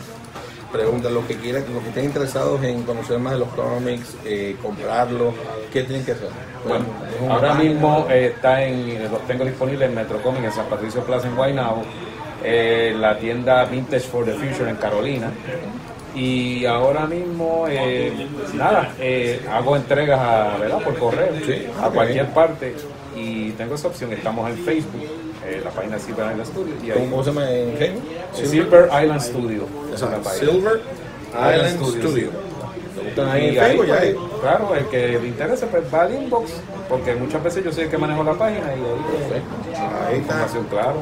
[0.72, 4.58] Pregunta, los que quieran, los que estén interesados en conocer más de los cómics, eh,
[4.62, 5.34] comprarlos,
[5.72, 6.28] ¿qué tienen que hacer?
[6.68, 6.86] Bueno,
[7.30, 7.70] ahora página.
[7.70, 11.36] mismo eh, está en, los tengo disponibles en Metro Comics en San Patricio Plaza en
[11.36, 11.84] Guaynabo,
[12.44, 15.32] eh, la tienda Vintage for the Future en Carolina.
[16.16, 20.80] Y ahora mismo, eh, nada, eh, hago entregas a, ¿verdad?
[20.82, 22.74] por correo Sí, a cualquier parte.
[23.18, 25.04] Y tengo esa opción, estamos en Facebook,
[25.46, 26.74] eh, la página Silver Island Studio.
[26.86, 28.04] Y ahí, ¿Cómo se llama en Facebook?
[28.34, 29.68] Silver Island Studio.
[29.92, 30.52] Exacto, página.
[30.52, 30.82] Silver
[31.32, 32.02] Island Studio.
[32.10, 32.30] Studio.
[33.32, 34.16] Ahí Y en ahí, Facebook, pues, ahí.
[34.42, 36.52] claro, el que le interese, pues va al inbox,
[36.90, 38.82] porque muchas veces yo soy el que manejo la página y ahí
[39.30, 39.42] pues,
[39.80, 40.34] Ahí está.
[40.34, 40.96] información, claro.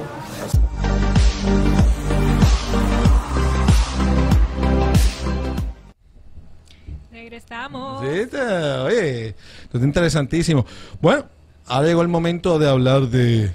[7.38, 8.02] Regresamos.
[8.06, 9.28] Sí, te- oye,
[9.64, 10.68] esto es interesantísimo.
[11.02, 11.26] Bueno,
[11.66, 13.52] ahora llegó el momento de hablar de,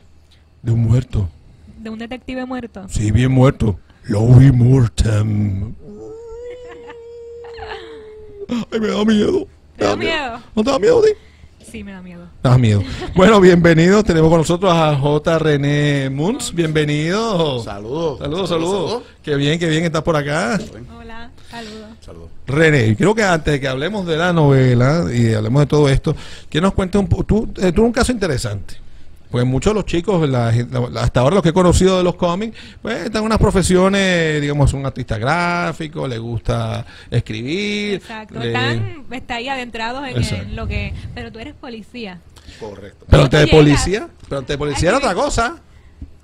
[0.62, 1.28] de un muerto.
[1.78, 2.86] De un detective muerto.
[2.88, 3.78] Sí, bien muerto.
[4.06, 5.74] Louis Mortem.
[8.72, 9.46] Ay, me da miedo.
[9.76, 10.40] ¿Te da miedo?
[10.56, 11.12] ¿No te da miedo, Di?
[11.70, 12.26] Sí, me da miedo.
[12.42, 12.82] Da miedo.
[13.14, 14.02] Bueno, bienvenidos.
[14.02, 15.38] Tenemos con nosotros a J.
[15.38, 16.52] René Munz.
[16.52, 17.60] Bienvenido.
[17.62, 18.18] Saludos.
[18.18, 19.02] Saludos, saludos.
[19.22, 20.58] Qué bien, qué bien estás por acá.
[20.98, 21.30] Hola,
[21.64, 21.88] saludos.
[22.00, 22.28] Saludos.
[22.46, 26.14] René, creo que antes de que hablemos de la novela y hablemos de todo esto,
[26.48, 28.76] que nos cuentes un poco, tú, eh, tú un caso interesante.
[29.30, 30.50] Pues muchos de los chicos, la-
[30.90, 34.40] la- hasta ahora los que he conocido de los cómics, pues están en unas profesiones,
[34.40, 37.96] digamos, un artista gráfico, le gusta escribir.
[37.96, 38.38] Exacto.
[38.38, 40.94] le- Están, está ahí adentrados en, lo que...
[41.14, 42.20] Pero tú eres policía.
[42.58, 43.04] Correcto.
[43.06, 45.56] Pero ¿Cómo antes de policía, pero antes de policía era otra cosa.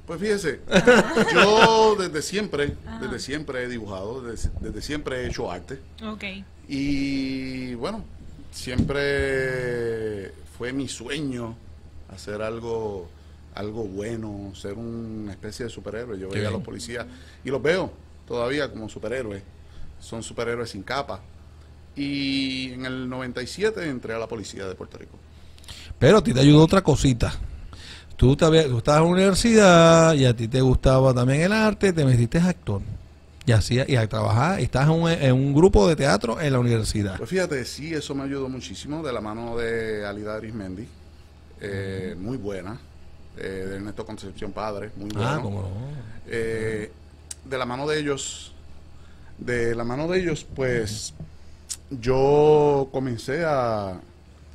[0.07, 0.61] Pues fíjese,
[1.35, 5.79] yo desde siempre, desde siempre he dibujado, desde, desde siempre he hecho arte.
[6.07, 6.25] Ok.
[6.69, 8.05] Y bueno,
[8.51, 11.57] siempre fue mi sueño
[12.15, 13.09] hacer algo,
[13.55, 16.19] algo bueno, ser una especie de superhéroe.
[16.19, 17.07] Yo veía a los policías
[17.45, 17.93] y los veo
[18.27, 19.43] todavía como superhéroes.
[20.01, 21.21] Son superhéroes sin capa.
[21.97, 25.17] Y en el 97 entré a la policía de Puerto Rico.
[25.99, 27.33] Pero a ti te ayudó otra cosita.
[28.17, 31.93] Tú, te tú estabas en la universidad y a ti te gustaba también el arte,
[31.93, 32.83] te metiste a actor.
[33.47, 36.51] Y hacía, y a trabajar, y estás en un, en un grupo de teatro en
[36.51, 37.19] la universidad.
[37.19, 40.89] Pues fíjate, sí, eso me ayudó muchísimo de la mano de Alida Arismendi,
[41.61, 42.81] eh, muy buena,
[43.37, 45.29] eh, de Ernesto Concepción Padre, muy bueno.
[45.29, 45.69] Ah, cómo no.
[46.27, 46.91] Eh,
[47.45, 48.55] de la mano de ellos,
[49.37, 51.13] de la mano de ellos, pues
[51.91, 54.01] yo comencé a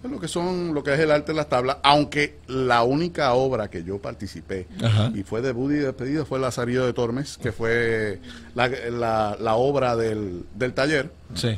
[0.03, 3.69] lo que son, lo que es el arte de las tablas, aunque la única obra
[3.69, 5.11] que yo participé Ajá.
[5.13, 8.19] y fue debut y despedida fue Lazarillo de Tormes, que fue
[8.55, 11.11] la, la- la obra del, del taller.
[11.35, 11.57] Sí.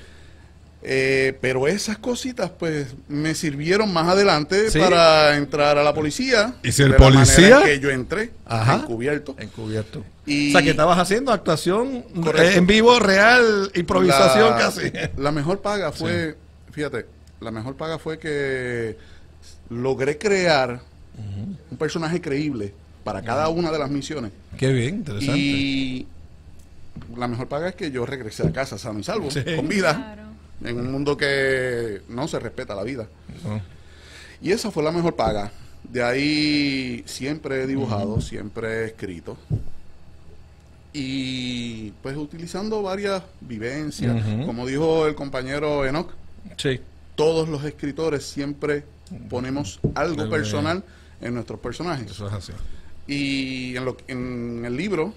[0.84, 4.80] Eh, pero esas cositas, pues, me sirvieron más adelante Sí.
[4.80, 6.56] para entrar a la policía.
[6.64, 7.60] ¿Y si el de la policía?
[7.60, 8.78] en que yo entré, Ajá.
[8.78, 9.36] encubierto.
[9.38, 10.04] Encubierto.
[10.26, 12.42] Y- o sea, que estabas haciendo actuación Correcto.
[12.42, 14.92] eh, en vivo, real, improvisación la, casi.
[15.18, 16.36] La mejor paga fue,
[16.72, 17.06] fíjate,
[17.42, 18.98] la mejor paga fue que
[19.70, 20.82] logré crear
[21.70, 22.74] un personaje creíble
[23.04, 24.32] para cada una de las misiones.
[24.58, 25.38] Qué bien, interesante.
[25.38, 26.08] Y
[27.16, 29.42] la mejor paga es que yo regresé a casa sano y salvo, Sí.
[29.56, 29.94] con vida,
[30.60, 30.70] Claro.
[30.70, 33.08] en un mundo que no se respeta la vida.
[33.46, 33.60] Oh.
[34.42, 35.52] Y esa fue la mejor paga.
[35.84, 39.38] De ahí siempre he dibujado, siempre he escrito.
[40.94, 44.24] Y pues utilizando varias vivencias.
[44.46, 46.12] Como dijo el compañero Enoch,
[46.58, 46.80] Sí.
[47.16, 48.84] Todos los escritores siempre
[49.30, 50.84] ponemos algo personal
[51.22, 52.10] en nuestros personajes.
[52.12, 52.54] Eso es así.
[53.08, 55.14] Y en, lo, en el libro,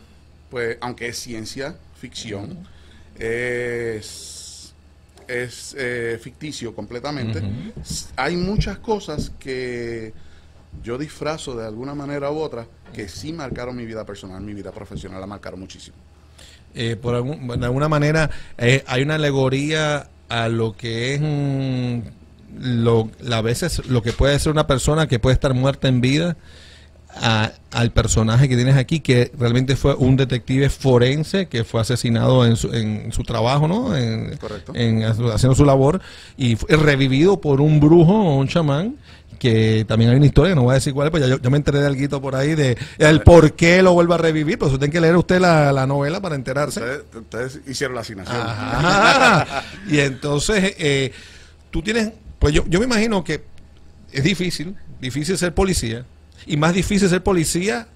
[0.50, 2.58] pues aunque es ciencia ficción,
[3.18, 4.74] es,
[5.28, 7.42] es eh, ficticio completamente,
[8.16, 10.12] hay muchas cosas que
[10.82, 14.72] yo disfrazo de alguna manera u otra que sí marcaron mi vida personal, mi vida
[14.72, 15.96] profesional la marcaron muchísimo.
[16.76, 18.28] eh, por algún- de alguna manera
[18.58, 20.08] eh, hay una alegoría
[20.42, 22.00] a lo que es mm,
[22.84, 26.36] lo, a veces lo que puede ser una persona que puede estar muerta en vida
[27.16, 32.44] a- al personaje que tienes aquí que realmente fue un detective forense que fue asesinado
[32.46, 34.72] en su, en su trabajo no en, Correcto.
[34.74, 36.00] en- haciendo su labor
[36.36, 38.96] y fue revivido por un brujo o un chamán
[39.44, 41.50] que también hay una historia, no voy a decir cuál es, pues ya yo, yo
[41.50, 44.72] me enteré de algo por ahí de el por qué lo vuelve a revivir, pues
[44.72, 46.80] usted tiene que leer usted la, la novela para enterarse.
[46.80, 48.40] Ustedes, ustedes hicieron la asignación.
[48.40, 49.64] Ajá.
[49.86, 51.12] y entonces, eh,
[51.70, 53.44] tú tienes, pues yo, yo me imagino que
[54.12, 56.06] es difícil, difícil ser policía,
[56.46, 57.86] y más difícil ser policía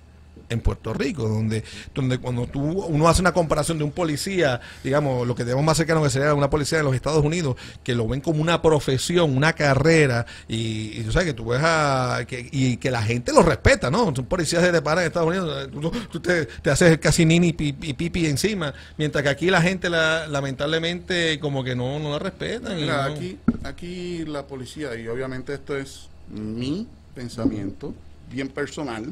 [0.51, 1.62] en Puerto Rico, donde,
[1.94, 5.76] donde cuando tú, uno hace una comparación de un policía, digamos, lo que tenemos más
[5.76, 9.36] cercano que sería una policía en los Estados Unidos, que lo ven como una profesión,
[9.36, 13.32] una carrera, y, y tú sabes que tú ves a, que, y que la gente
[13.32, 14.14] lo respeta, ¿no?
[14.14, 17.72] Son policías te paran en Estados Unidos, tú, tú te, te haces casi nini pi-
[17.72, 22.78] pipi encima, mientras que aquí la gente la, lamentablemente como que no, no la respetan.
[22.78, 27.94] y Mira, no- aquí, aquí la policía, y obviamente esto es mi pensamiento,
[28.30, 29.07] bien personal,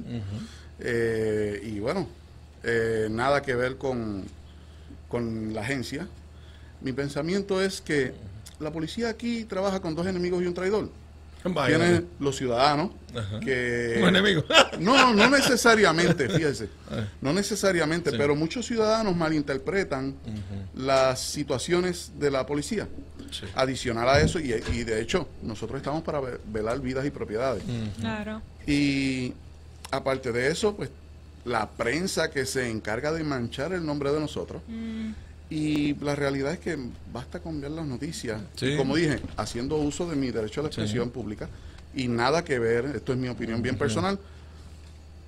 [0.80, 2.08] eh, y bueno,
[2.62, 4.24] eh, nada que ver con,
[5.08, 6.08] con la agencia.
[6.80, 8.12] Mi pensamiento es que
[8.60, 10.90] la policía aquí trabaja con dos enemigos y un traidor.
[11.44, 13.38] Vaya, Tienen los ciudadanos Ajá.
[13.38, 14.00] que...
[14.02, 14.44] Un enemigo.
[14.80, 16.68] No, no necesariamente, fíjese.
[16.90, 17.04] Ah.
[17.20, 18.16] No necesariamente, Sí.
[18.18, 20.14] pero muchos ciudadanos malinterpretan
[20.74, 22.88] las situaciones de la policía.
[23.30, 23.46] Sí.
[23.54, 27.62] Adicional a eso, y, y de hecho, nosotros estamos para ve- velar vidas y propiedades.
[28.00, 28.42] Claro.
[28.66, 29.32] Y
[29.90, 30.90] aparte de eso, pues
[31.44, 34.62] la prensa que se encarga de manchar el nombre de nosotros.
[34.68, 35.10] Mm,
[35.48, 36.76] Y la realidad es que
[37.12, 38.40] basta con ver las noticias.
[38.56, 38.66] Sí.
[38.66, 41.48] Y como dije, haciendo uso de mi derecho a la expresión pública
[41.94, 44.18] y nada que ver, esto es mi opinión bien personal,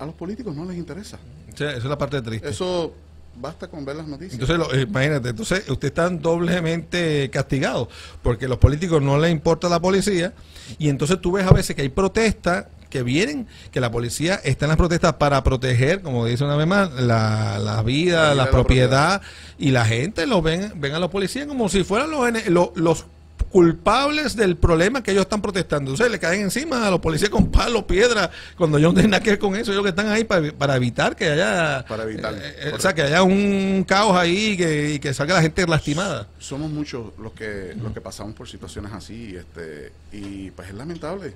[0.00, 1.18] a los políticos no les interesa.
[1.56, 2.48] Sí, esa es la parte triste.
[2.48, 2.92] Eso
[3.40, 4.40] basta con ver las noticias.
[4.40, 7.88] Entonces, lo- eh, imagínate, entonces usted está doblemente castigado
[8.20, 10.32] porque los políticos no les importa la policía
[10.78, 14.66] y entonces tú ves a veces que hay protestas que vienen, que la policía está
[14.66, 18.34] en las protestas para proteger, como dice una vez más, la, la vida, La la,
[18.34, 19.22] vida, la propiedad,
[19.58, 23.06] y la gente lo ven, ven a los policías como si fueran los, los
[23.50, 25.90] culpables del problema que ellos están protestando.
[25.90, 29.22] Entonces le caen encima a los policías con palos, piedras, cuando ellos no tienen nada
[29.22, 32.34] que ver con eso, ellos que están ahí para, para evitar que haya Para evitar,
[32.34, 35.42] eh, eh, o sea, que haya un caos ahí y que, y que salga la
[35.42, 36.26] gente lastimada.
[36.38, 41.32] somos muchos los que los que pasamos por situaciones así este y pues es lamentable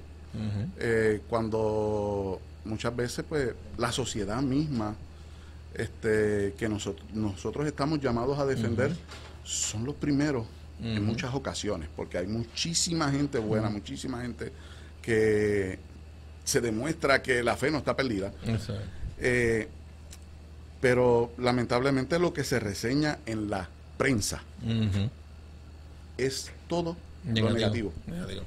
[0.78, 4.94] Eh, cuando muchas veces pues la sociedad misma
[5.74, 8.94] este que nosotros nosotros estamos llamados a defender
[9.44, 10.46] son los primeros
[10.82, 14.52] en muchas ocasiones porque hay muchísima gente buena muchísima gente
[15.02, 15.78] que
[16.44, 18.32] se demuestra que la fe no está perdida.
[19.18, 19.68] Eh,
[20.80, 24.42] pero lamentablemente lo que se reseña en la prensa
[26.18, 27.92] es todo lo negativo.
[28.06, 28.42] negativo.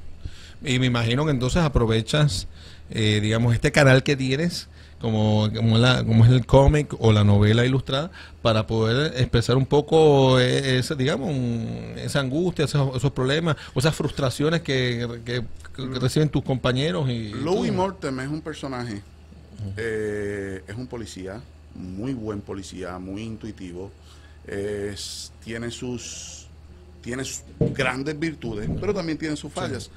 [0.66, 2.48] Y me imagino que entonces aprovechas,
[2.90, 4.68] eh, digamos, este canal que tienes,
[5.00, 8.12] como, como, la, como es el cómic o la novela ilustrada,
[8.42, 11.30] para poder expresar un poco eh, ese, digamos,
[11.98, 15.44] esa angustia, esos, esos problemas, o esas frustraciones que, que-
[15.76, 17.10] que reciben tus compañeros.
[17.10, 17.76] y Louis tú.
[17.78, 19.02] Mortem es un personaje,
[19.76, 21.42] eh, es un policía,
[21.76, 23.92] muy buen policía, muy intuitivo,
[24.48, 26.46] es- tiene sus
[27.02, 27.42] tiene sus
[27.76, 29.92] grandes virtudes, pero también tiene sus fallas.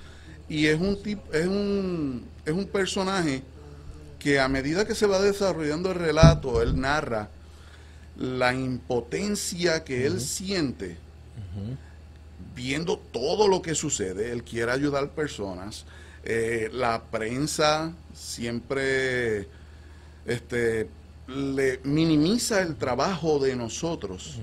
[0.49, 3.43] Y es un tipo, es un, es un personaje
[4.19, 7.29] que a medida que se va desarrollando el relato, él narra
[8.17, 10.97] la impotencia que él siente
[12.55, 15.85] viendo todo lo que sucede, él quiere ayudar personas.
[16.25, 19.47] Eh, la prensa siempre
[20.27, 20.89] este,
[21.29, 24.39] le minimiza el trabajo de nosotros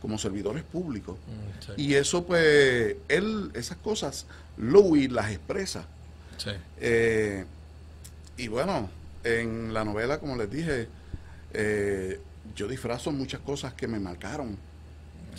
[0.00, 1.16] como servidores públicos.
[1.16, 4.26] Mm, sí, Y eso, pues, él, esas cosas,
[4.58, 5.84] Louis las expresa.
[6.36, 6.50] sí.
[6.80, 7.44] Eh,
[8.36, 8.90] y bueno,
[9.22, 10.88] en la novela, como les dije,
[11.52, 12.20] eh,
[12.56, 14.56] yo disfrazo muchas cosas que me marcaron.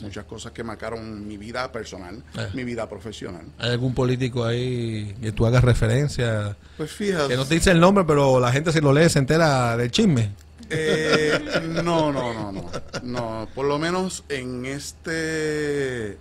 [0.02, 2.48] Muchas cosas que marcaron mi vida personal, Eh.
[2.54, 3.44] mi vida profesional.
[3.60, 6.58] ¿Hay algún político ahí que tú hagas referencia?
[6.76, 7.30] Pues fíjate.
[7.30, 9.92] Que no te dice el nombre, pero la gente si lo lee se entera del
[9.92, 10.32] chisme.
[10.70, 12.72] Eh, no, no, no, no.
[13.04, 16.18] No, por lo menos en este.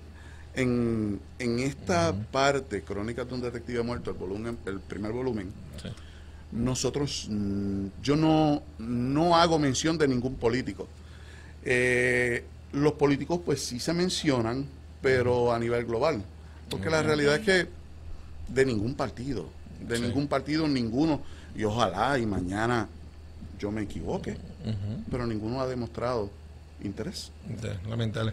[0.57, 5.51] En, en esta parte, Crónicas de un Detective Muerto, el, volumen, el primer volumen,
[5.83, 5.89] Sí.
[6.53, 10.87] nosotros, mm, yo no, no hago mención de ningún político.
[11.65, 14.65] Eh, los políticos pues sí se mencionan,
[15.03, 16.23] pero a nivel global.
[16.71, 17.69] Porque la realidad es que
[18.49, 19.49] de ningún partido,
[19.87, 20.03] de Sí.
[20.03, 21.21] ningún partido, ninguno,
[21.57, 22.89] y ojalá y mañana
[23.59, 24.37] yo me equivoque,
[25.11, 26.31] pero ninguno ha demostrado
[26.83, 27.31] interés.
[27.61, 28.33] Sí, Lamentable.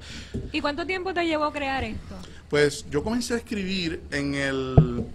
[0.51, 2.15] ¿Y cuánto tiempo te llevó crear esto?
[2.49, 5.05] Pues yo comencé a escribir en el...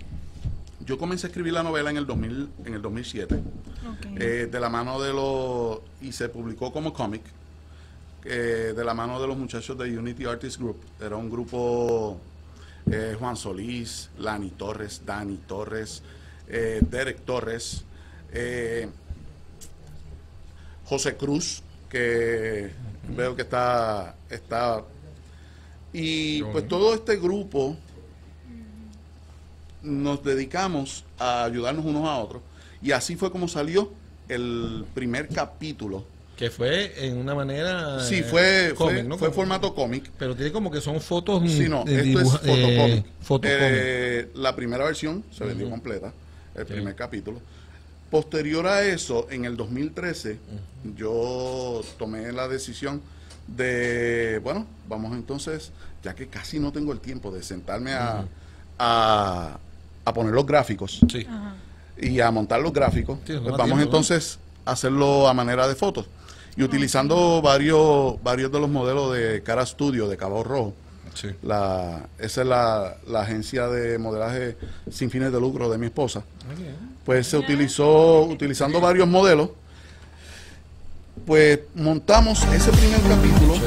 [0.85, 3.35] Yo comencé a escribir la novela en el 2000, en el 2007.
[3.35, 4.07] Ok.
[4.21, 7.23] eh, de la mano de los y se publicó como cómic
[8.25, 12.21] eh, de la mano de los muchachos de Unity Artist Group era un grupo
[12.91, 16.03] eh, Juan Solís Lani Torres Dani Torres
[16.49, 17.85] eh, Derek Torres
[18.33, 18.89] eh,
[20.85, 21.63] José Cruz
[21.97, 22.71] que
[23.17, 24.83] veo que está está
[25.93, 27.77] y pues todo este grupo
[29.83, 32.43] nos dedicamos a ayudarnos unos a otros.
[32.83, 33.93] Y así fue como salió
[34.29, 36.05] el primer capítulo.
[36.37, 38.01] Que fue en una manera.
[38.01, 39.17] Sí, eh, fue, cómic, fue, ¿no?
[39.19, 40.11] fue formato cómic.
[40.19, 41.43] Pero tiene como que son fotos.
[41.43, 43.07] mm, Sí, no, esto es dibuja- eh, fotocómic.
[43.23, 43.59] fotocómic.
[43.63, 46.13] Eh, la primera versión se vendió completa,
[46.55, 47.41] el primer capítulo.
[48.11, 50.39] Posterior a eso, en el 2013,
[50.97, 53.03] yo tomé la decisión
[53.49, 58.25] de, bueno, vamos entonces, ya que casi no tengo el tiempo de sentarme a,
[58.79, 59.59] a,
[60.05, 61.27] a poner los gráficos Sí.
[61.99, 66.07] Y a montar los gráficos, Sí, pues vamos entonces a hacerlo a manera de fotos.
[66.57, 70.75] Y utilizando varios, varios de los modelos de Cara Studio de Cabo Rojo.
[71.17, 71.29] Sí.
[71.43, 74.57] La, esa es la, la agencia de modelaje
[74.91, 76.23] sin fines de lucro de mi esposa.
[77.05, 79.51] Pues se utilizó, utilizando varios modelos,
[81.27, 83.63] pues montamos ese primer capítulo en.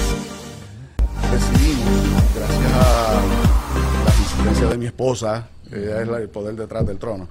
[1.31, 3.21] decidimos, gracias a
[4.05, 7.29] la insistencia de mi esposa, ella es la- el poder detrás del trono,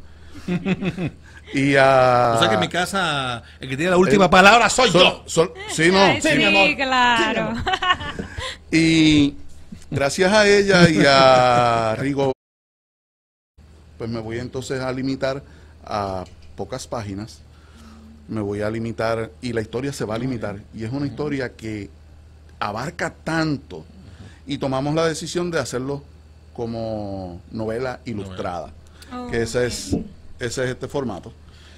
[1.53, 2.33] y a...
[2.35, 5.23] O sea que en mi casa, el que tiene la última palabra soy Sol- yo.
[5.25, 5.99] sol- sí, no.
[5.99, 6.75] Ay, sí, sí, mi amor.
[6.75, 7.53] claro.
[8.71, 9.35] Y
[9.89, 12.31] gracias a ella y a Rigo,
[13.97, 15.43] pues me voy entonces a limitar
[15.85, 16.25] a
[16.55, 17.41] pocas páginas.
[18.27, 20.57] Me voy a limitar y la historia se va a limitar.
[20.75, 21.89] Y es una historia que
[22.59, 23.85] abarca tanto
[24.45, 26.03] y tomamos la decisión de hacerlo
[26.53, 28.71] como novela ilustrada,
[29.31, 29.95] que ese es,
[30.39, 31.31] ese es este formato.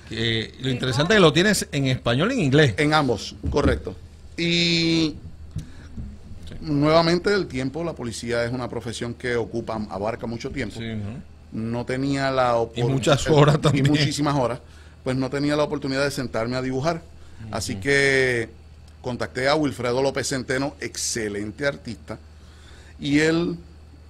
[0.10, 2.74] Lo interesante es que lo tienes en español y en inglés.
[2.78, 3.96] En ambos, correcto.
[4.38, 5.16] Y
[6.60, 10.80] nuevamente el tiempo, la policía es una profesión que ocupa, abarca mucho tiempo.
[10.80, 11.32] Sí, ¿no?
[11.54, 13.86] No tenía la opor- Y muchas horas también.
[13.86, 14.60] Y muchísimas horas.
[15.04, 17.02] Pues no tenía la oportunidad de sentarme a dibujar.
[17.52, 18.50] Así que
[19.02, 22.20] contacté a Wilfredo López Centeno, excelente artista.
[23.00, 23.58] Y él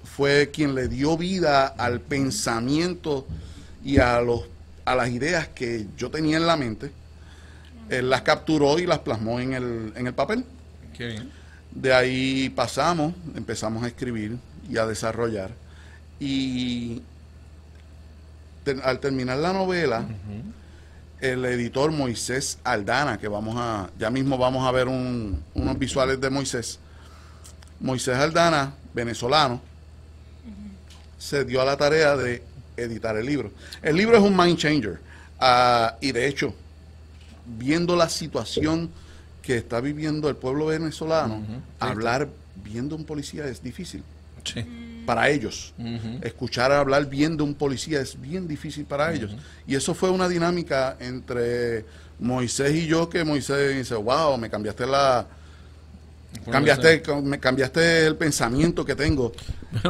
[0.03, 3.25] fue quien le dio vida al pensamiento
[3.83, 4.43] y a los
[4.83, 6.91] a las ideas que yo tenía en la mente.
[7.89, 10.43] Él las capturó y las plasmó en el, en el papel.
[10.97, 11.31] Qué bien.
[11.71, 14.37] De ahí pasamos, empezamos a escribir
[14.69, 15.51] y a desarrollar.
[16.19, 17.01] Y
[18.83, 20.05] al terminar la novela,
[21.19, 26.19] el editor Moisés Aldana, que vamos a, ya mismo vamos a ver un- unos visuales
[26.19, 26.79] de Moisés.
[27.79, 29.61] Moisés Aldana, venezolano,
[31.17, 32.43] se dio a la tarea de
[32.77, 33.51] editar el libro.
[33.81, 34.99] El libro es un mind changer.
[35.39, 36.53] ah, y de hecho,
[37.57, 38.89] viendo la situación
[39.41, 41.43] que está viviendo el pueblo venezolano,
[41.79, 42.29] hablar
[42.63, 44.03] viendo un policía es difícil
[44.43, 44.63] Sí.
[45.05, 45.73] para ellos.
[46.21, 49.35] Escuchar hablar bien de un policía es bien difícil para ellos.
[49.67, 51.85] Y eso fue una dinámica entre
[52.19, 55.25] Moisés y yo que Moisés dice, wow, me cambiaste la...
[56.49, 59.31] Cambiaste, me cambiaste el pensamiento que tengo.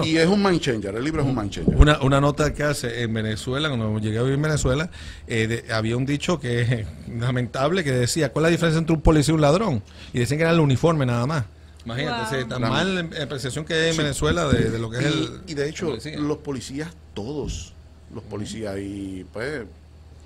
[0.03, 1.75] Y es un mind changer, el libro es un mind changer.
[1.75, 4.89] Una, una nota que hace en Venezuela, cuando llegué a vivir en Venezuela,
[5.27, 6.87] eh, de- había un dicho que es
[7.19, 9.81] lamentable que decía, ¿cuál es la diferencia entre un policía y un ladrón?
[10.13, 11.45] Y decían que era el uniforme nada más.
[11.85, 12.47] Imagínate, Wow.
[12.47, 15.41] tan La- mal apreciación que hay en Venezuela de, de lo que es el...
[15.47, 16.19] y, y de hecho, policía.
[16.19, 17.73] los policías, todos
[18.13, 19.63] los policías, y pues,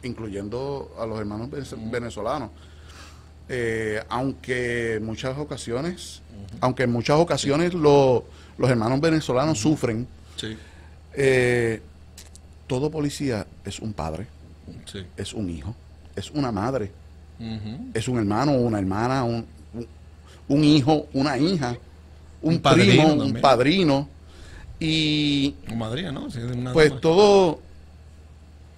[0.03, 2.49] incluyendo a los hermanos venez- venezolanos,
[3.49, 6.21] eh, aunque en muchas ocasiones,
[6.61, 8.25] aunque en muchas ocasiones lo-
[8.57, 10.57] los hermanos venezolanos sufren, Sí,
[11.13, 11.81] eh,
[12.67, 14.27] todo policía es un padre,
[14.85, 14.99] sí.
[15.17, 15.75] es un hijo,
[16.15, 16.91] es una madre,
[17.93, 19.87] es un hermano, una hermana, un, un-
[20.47, 21.75] un hijo, una hija,
[22.41, 24.09] un, Un padrino primo, un padrino.
[24.79, 25.55] Y
[26.11, 26.29] ¿no?
[26.29, 26.39] Sí,
[26.73, 27.59] pues todo,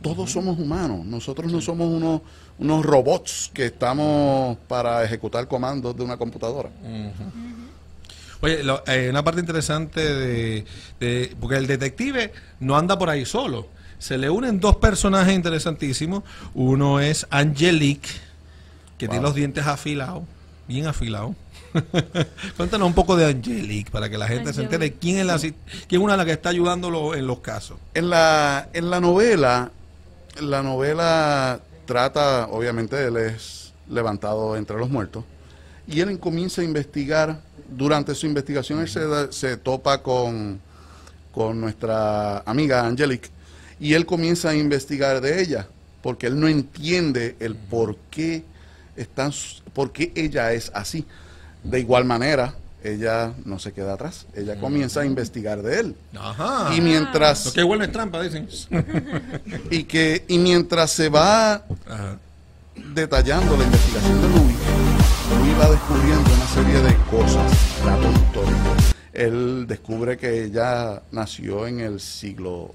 [0.01, 1.05] todos somos humanos.
[1.05, 2.21] Nosotros no somos unos,
[2.59, 6.69] unos robots que estamos para ejecutar comandos de una computadora.
[8.41, 10.65] Oye, lo- eh, una parte interesante de,
[10.99, 13.67] de- Porque el detective no anda por ahí solo.
[13.99, 16.23] Se le unen dos personajes interesantísimos.
[16.53, 18.09] Uno es Angelique,
[18.99, 20.23] que tiene los dientes afilados,
[20.67, 21.35] bien afilados.
[22.57, 25.55] Cuéntanos un poco de Angelique para que la gente se entere quién es, la, quién
[25.89, 27.77] es una de las que está ayudándolo en los casos.
[27.95, 29.71] En la, en la novela,
[30.39, 35.23] la novela trata, obviamente él es levantado entre los muertos,
[35.87, 40.59] y él comienza a investigar, durante su investigación él se, da- se topa con,
[41.31, 43.29] con nuestra amiga Angelique,
[43.79, 45.67] y él comienza a investigar de ella,
[46.03, 48.43] porque él no entiende el por qué,
[48.95, 49.31] están,
[49.73, 51.05] por qué ella es así.
[51.63, 52.53] De igual manera,
[52.93, 55.95] ella no se queda atrás, ella comienza a investigar de él.
[56.17, 56.73] Ajá.
[56.75, 58.47] Y mientras Lo que bueno es trampa, dicen.
[59.71, 61.53] y que y mientras se va
[61.87, 62.17] Ajá.
[62.93, 64.55] detallando la investigación de Louis,
[65.39, 67.51] Louis va descubriendo una serie de cosas,
[67.85, 68.95] datos históricos.
[69.13, 72.73] Él descubre que ella nació en el siglo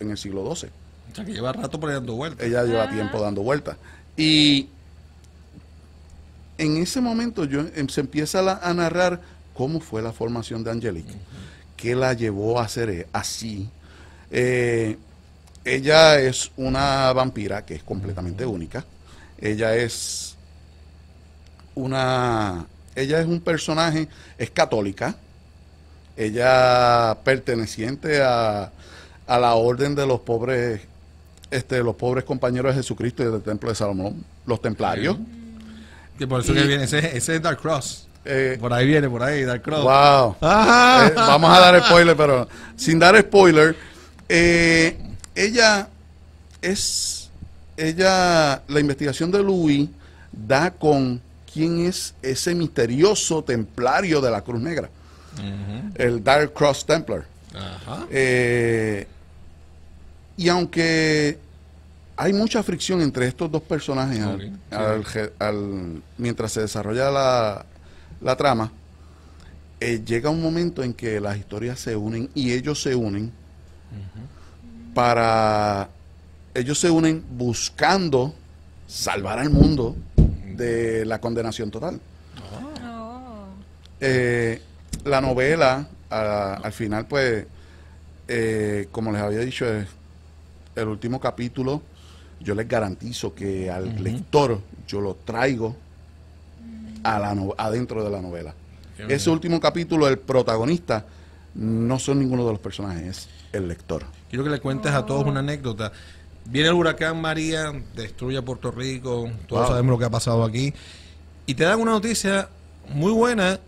[0.00, 0.70] en el siglo XII.
[1.12, 2.46] O sea, que lleva rato por ahí dando vueltas.
[2.46, 3.76] Ella lleva tiempo dando vueltas.
[4.16, 4.68] Y
[6.58, 9.20] en ese momento yo, em- se empieza la- a narrar
[9.54, 11.14] cómo fue la formación de Angelique,
[11.76, 13.68] qué la llevó a ser eh, así.
[14.30, 14.96] Eh,
[15.64, 18.84] ella es una vampira que es completamente única.
[19.40, 20.36] Ella es
[21.74, 25.16] una, ella es un personaje, es católica.
[26.16, 28.70] Ella perteneciente a,
[29.26, 30.82] a la orden de los pobres,
[31.50, 35.16] este, los pobres compañeros de Jesucristo y del templo de Salomón, los templarios.
[36.18, 38.08] Que por eso Y- que viene, ese, ese es Dark Cross.
[38.24, 39.82] Eh, Por ahí viene, por ahí, Dark Cross.
[39.82, 40.36] Wow.
[40.42, 43.76] Eh, vamos a dar spoiler, pero sin dar spoiler,
[44.28, 44.96] eh,
[45.34, 45.88] ella
[46.60, 47.30] es,
[47.76, 49.88] ella, la investigación de Louis
[50.30, 51.20] da con
[51.52, 54.88] quién es ese misterioso templario de la Cruz Negra,
[55.96, 57.24] el Dark Cross Templar.
[57.54, 58.06] Ajá.
[60.36, 61.38] Y aunque
[62.16, 65.04] hay mucha fricción entre estos dos personajes al- al
[65.38, 67.66] al- mientras se desarrolla la,
[68.22, 68.70] la trama,
[69.80, 73.32] eh, llega un momento en que las historias se unen y ellos se unen
[74.94, 75.88] para...
[76.54, 78.34] Ellos se unen buscando
[78.86, 79.96] salvar al mundo
[80.54, 81.98] de la condenación total.
[82.84, 83.46] Oh.
[84.00, 84.60] Eh,
[85.04, 87.46] la novela a- al final, pues,
[88.28, 89.88] eh, como les había dicho, es
[90.76, 91.80] el último capítulo,
[92.40, 95.74] yo les garantizo que al lector yo lo traigo
[97.04, 98.54] a la no- adentro de la novela.
[99.08, 101.04] Ese último capítulo, el protagonista
[101.54, 104.04] no son ninguno de los personajes, es el lector.
[104.30, 105.92] Quiero que le cuentes a todos una anécdota.
[106.44, 109.68] Viene el huracán María, destruye a Puerto Rico, todos Wow.
[109.70, 110.72] sabemos lo que ha pasado aquí,
[111.46, 112.48] y te dan una noticia
[112.92, 113.58] muy buena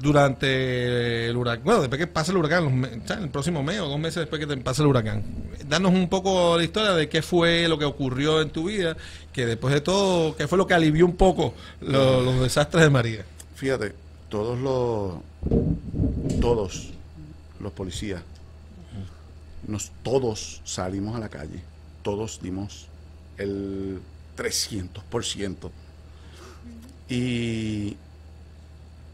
[0.00, 1.64] durante el huracán.
[1.64, 4.82] Bueno, después que pasa el huracán, el próximo mes o dos meses después que pase
[4.82, 5.22] el huracán.
[5.68, 8.96] Danos un poco la historia de qué fue lo que ocurrió en tu vida,
[9.32, 12.90] que después de todo, qué fue lo que alivió un poco lo- los desastres de
[12.90, 13.24] María.
[13.54, 13.94] Fíjate,
[14.28, 15.14] todos los
[16.40, 16.90] todos
[17.60, 18.22] los policías
[19.66, 21.60] nos todos salimos a la calle,
[22.02, 22.86] todos dimos
[23.38, 24.00] el
[24.36, 25.70] 300%.
[27.08, 27.96] Y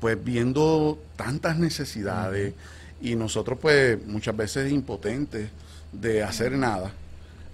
[0.00, 2.54] pues viendo tantas necesidades
[3.02, 5.48] y nosotros pues muchas veces impotentes
[5.92, 6.92] de hacer nada.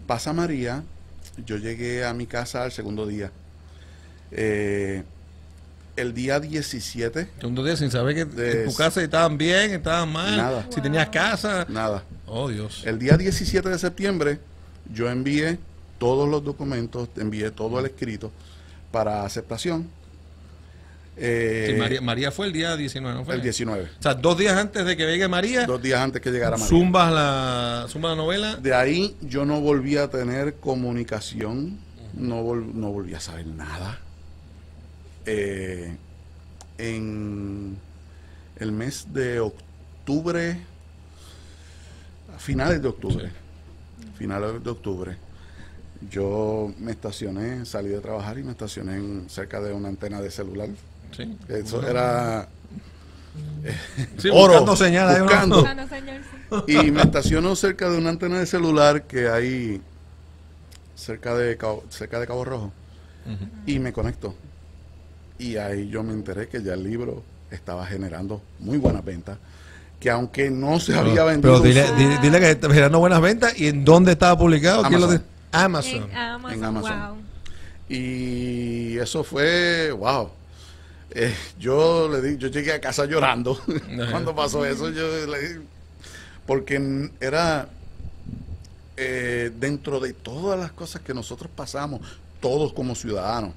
[0.06, 0.82] Pasa María,
[1.44, 3.30] yo llegué a mi casa al segundo día.
[4.30, 5.02] Eh,
[5.96, 10.12] el día 17, Segundo día sin saber que De- en tu casa estaban bien, estaban
[10.12, 10.66] mal, Nada.
[10.68, 11.66] si tenías casa.
[11.70, 12.04] nada.
[12.26, 12.82] Oh, Dios.
[12.84, 14.38] El día 17 de septiembre
[14.92, 15.58] yo envié
[15.98, 18.30] todos los documentos, envié todo el escrito
[18.92, 19.88] para aceptación.
[21.18, 23.34] Eh, Sí, María, María fue el día 19, ¿no fue?
[23.36, 26.30] el 19, O sea, dos días antes de que llegue María, dos días antes que
[26.30, 26.66] llegara María.
[26.66, 28.56] zumbas la, zumbas la novela.
[28.56, 31.78] De ahí yo no volví a tener comunicación,
[32.14, 33.98] no, vol- no volví a saber nada.
[35.24, 35.96] Eh,
[36.78, 37.78] en
[38.58, 40.58] el mes de octubre,
[42.34, 43.30] a finales de octubre,
[44.18, 45.16] finales de octubre,
[46.10, 50.30] yo me estacioné, salí de trabajar y me estacioné en- cerca de una antena de
[50.30, 50.68] celular.
[51.12, 51.36] Sí.
[51.48, 52.48] Eso era
[54.18, 55.64] Sí, oro, buscando.
[56.66, 59.80] Y me estaciono cerca de una antena de celular que hay
[60.94, 62.72] cerca de Cabo, cerca de Cabo Rojo.
[63.66, 64.34] Y me conecto.
[65.38, 69.38] Y ahí yo me enteré que ya el libro estaba generando muy buenas ventas.
[69.98, 71.60] Que aunque no se había vendido.
[71.60, 74.84] Pero dile, dile, dile que está generando buenas ventas y en dónde estaba publicado.
[74.84, 76.06] Amazon.
[76.10, 77.08] En Amazon, En Amazon.
[77.08, 77.16] wow.
[77.88, 80.30] Y eso fue, wow.
[81.18, 83.58] Eh, yo le di, yo llegué a casa llorando
[84.10, 84.90] cuando pasó eso.
[84.90, 85.64] Yo le di-
[86.46, 87.68] porque era
[88.98, 92.00] eh, dentro de todas las cosas que nosotros pasamos,
[92.40, 93.54] todos como ciudadanos.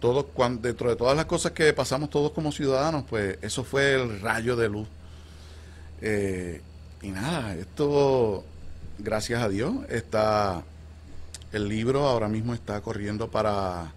[0.00, 3.94] Todos, cuan- dentro de todas las cosas que pasamos todos como ciudadanos, pues eso fue
[3.94, 4.86] el rayo de luz.
[6.00, 6.62] Eh,
[7.02, 8.44] y nada, esto,
[8.98, 10.62] gracias a Dios, está
[11.52, 13.92] el libro ahora mismo está corriendo para,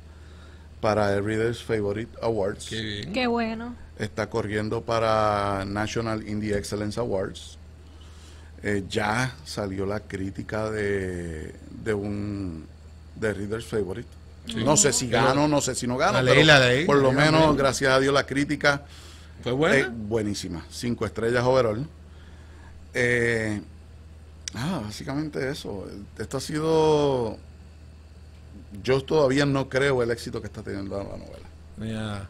[0.81, 2.65] para el Reader's Favorite Awards.
[2.67, 3.13] Qué bien.
[3.13, 3.75] Qué bueno.
[3.97, 7.57] Está corriendo para National Indie Excellence Awards.
[8.63, 11.53] Eh, ya salió la crítica de,
[11.83, 12.65] de un
[13.15, 14.07] de Reader's Favorite.
[14.55, 16.85] No sé si gano, no sé si no gano, La pero la leí.
[16.85, 18.85] por lo menos, gracias a Dios, la crítica
[19.43, 19.91] ¿Fue buena?
[19.95, 20.65] buenísima.
[20.71, 21.87] Cinco estrellas overall.
[22.93, 23.61] Eh,
[24.55, 25.87] ah, básicamente eso.
[26.17, 27.37] Esto ha sido.
[28.83, 31.47] Yo todavía no creo el éxito que está teniendo la novela.
[31.77, 32.29] Mira,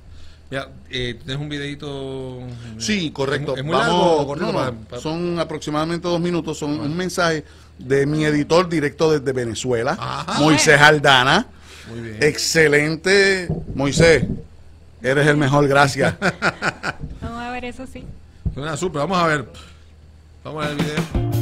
[0.49, 2.39] mira, eh, tienes un videito.
[2.77, 3.53] Sí, correcto.
[3.53, 6.57] ¿Es, es muy Vamos- largo o cortito no, no, para- para- son aproximadamente dos minutos.
[6.57, 7.43] Son un mensaje
[7.77, 10.39] de mi editor directo desde Venezuela, Ajá.
[10.39, 11.47] Moisés Aldana.
[11.89, 12.17] Muy bien.
[12.21, 13.47] Excelente.
[13.75, 14.25] Moisés,
[15.01, 16.15] eres el mejor, gracias.
[17.21, 18.05] Vamos a ver eso sí.
[18.53, 19.01] Suena súper.
[19.01, 19.45] Vamos a ver.
[20.43, 21.40] Vamos a ver el video.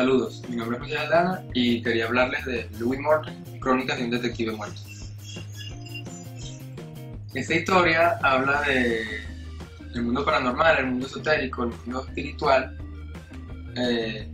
[0.00, 4.10] Saludos, mi nombre es José Aldana y quería hablarles de Louis Morton, Crónicas de un
[4.10, 4.80] detective muerto.
[7.34, 9.02] Esta historia habla de
[9.94, 12.78] el mundo paranormal, el mundo esotérico, el mundo espiritual
[13.76, 14.26] eh,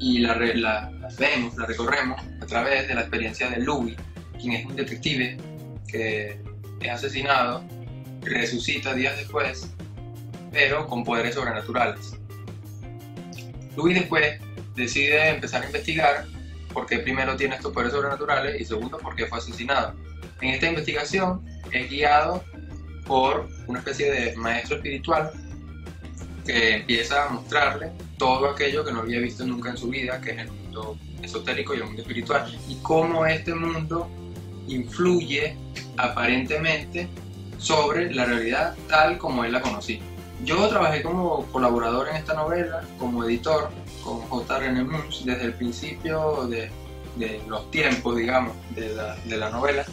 [0.00, 3.94] y la, la- vemos, la recorremos a través de la experiencia de Louis,
[4.40, 5.36] quien es un detective
[5.86, 6.40] que
[6.80, 7.62] es asesinado,
[8.22, 9.70] resucita días después,
[10.50, 12.16] pero con poderes sobrenaturales.
[13.80, 14.38] Louis después
[14.76, 16.26] decide empezar a investigar
[16.72, 19.94] por qué primero tiene estos poderes sobrenaturales y segundo por qué fue asesinado.
[20.40, 22.44] En esta investigación es guiado
[23.06, 25.30] por una especie de maestro espiritual
[26.44, 30.32] que empieza a mostrarle todo aquello que no había visto nunca en su vida, que
[30.32, 34.08] es el mundo esotérico y el mundo espiritual, y cómo este mundo
[34.68, 35.56] influye
[35.96, 37.08] aparentemente
[37.58, 40.00] sobre la realidad tal como él la conocía.
[40.44, 43.70] Yo trabajé como colaborador en esta novela, como editor,
[44.02, 44.58] con J.
[44.58, 46.70] René Munch, desde el principio de,
[47.16, 49.84] de los tiempos, digamos, de la, de la novela.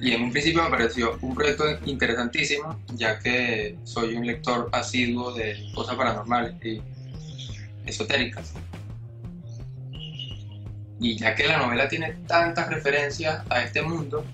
[0.00, 5.32] Y en un principio me pareció un proyecto interesantísimo, ya que soy un lector asiduo
[5.34, 6.80] de cosas paranormales y
[7.84, 8.54] esotéricas.
[11.00, 14.24] Y ya que la novela tiene tantas referencias a este mundo,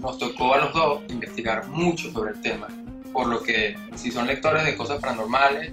[0.00, 2.68] nos tocó a los dos investigar mucho sobre el tema.
[3.18, 5.72] Por lo que si son lectores de cosas paranormales,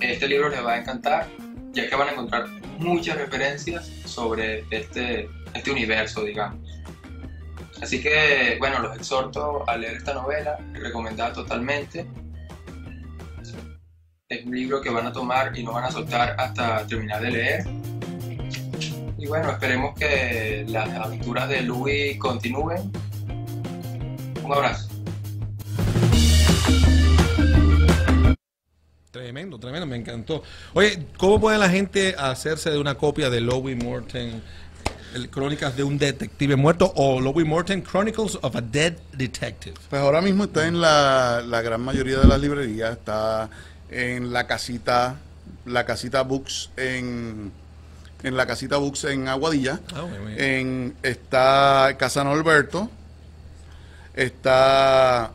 [0.00, 1.28] este libro les va a encantar,
[1.72, 2.46] ya que van a encontrar
[2.78, 6.66] muchas referencias sobre este, este universo, digamos.
[7.82, 12.06] Así que, bueno, los exhorto a leer esta novela, recomendada totalmente.
[14.26, 17.30] Es un libro que van a tomar y no van a soltar hasta terminar de
[17.30, 17.64] leer.
[19.18, 22.90] Y bueno, esperemos que las aventuras de Louis continúen.
[24.42, 24.93] Un abrazo.
[29.10, 30.42] Tremendo, tremendo, me encantó.
[30.72, 34.42] Oye, ¿cómo puede la gente hacerse de una copia de Louis Morton,
[35.14, 39.74] el Crónicas de un detective muerto o Louis Morton Chronicles of a Dead Detective?
[39.88, 43.48] Pues ahora mismo está en la, la gran mayoría de las librerías, está
[43.88, 45.16] en la casita,
[45.64, 47.52] la casita Books en,
[48.24, 50.06] en la casita Books en Aguadilla, Ah,
[50.36, 52.90] en, está Casa Norberto,
[54.14, 55.30] está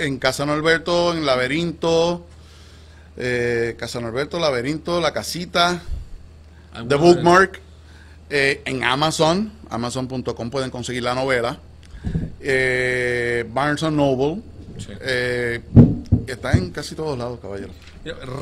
[0.00, 2.26] en Casa Norberto, en Laberinto,
[3.16, 5.80] eh, Casa Norberto, Laberinto, La Casita,
[6.88, 7.60] The Bookmark,
[8.30, 11.58] eh, en Amazon, amazon.com pueden conseguir la novela,
[12.40, 14.40] eh, Barnes Noble,
[14.78, 14.88] Sí.
[15.00, 15.60] eh,
[16.26, 17.70] está en casi todos lados, caballero.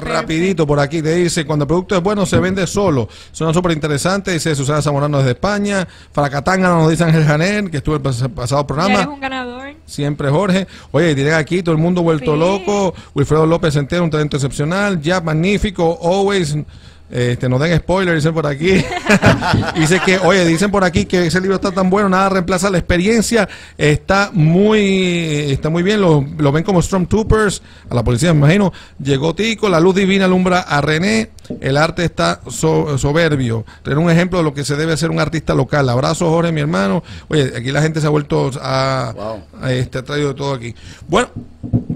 [0.05, 3.09] Rapidito por aquí te dice, cuando el producto es bueno se vende solo.
[3.33, 5.89] Suena súper interesante, dice Susana Zamorano desde España.
[6.13, 8.95] Fracatanga nos dice Ángel Janer, que estuvo el pas- pasado Ya programa.
[8.95, 9.58] eres un ganador.
[9.89, 10.67] Siempre Jorge.
[10.93, 12.39] Oye, diré aquí, todo el mundo vuelto Sí.
[12.39, 12.95] loco.
[13.15, 15.01] Wilfredo López entero, un talento excepcional.
[15.01, 15.99] Ya, magnífico.
[16.03, 16.57] Always.
[17.11, 18.69] Este, nos den spoiler, dicen por aquí.
[19.77, 22.79] dice que, oye, dicen por aquí que ese libro está tan bueno, nada reemplaza la
[22.79, 23.49] experiencia.
[23.77, 26.01] Está muy, está muy bien.
[26.01, 28.73] Lo, lo ven como Stormtroopers, a la policía, me imagino.
[29.03, 31.31] Llegó Tico, la luz divina alumbra a René.
[31.61, 33.65] El arte está so- soberbio.
[33.83, 35.89] Tener un ejemplo de lo que se debe hacer un artista local.
[35.89, 37.03] Abrazo, Jorge, mi hermano.
[37.29, 39.41] Oye, aquí la gente se ha vuelto a, Wow.
[39.63, 40.75] a este, ha traído de todo aquí.
[41.09, 41.29] Bueno,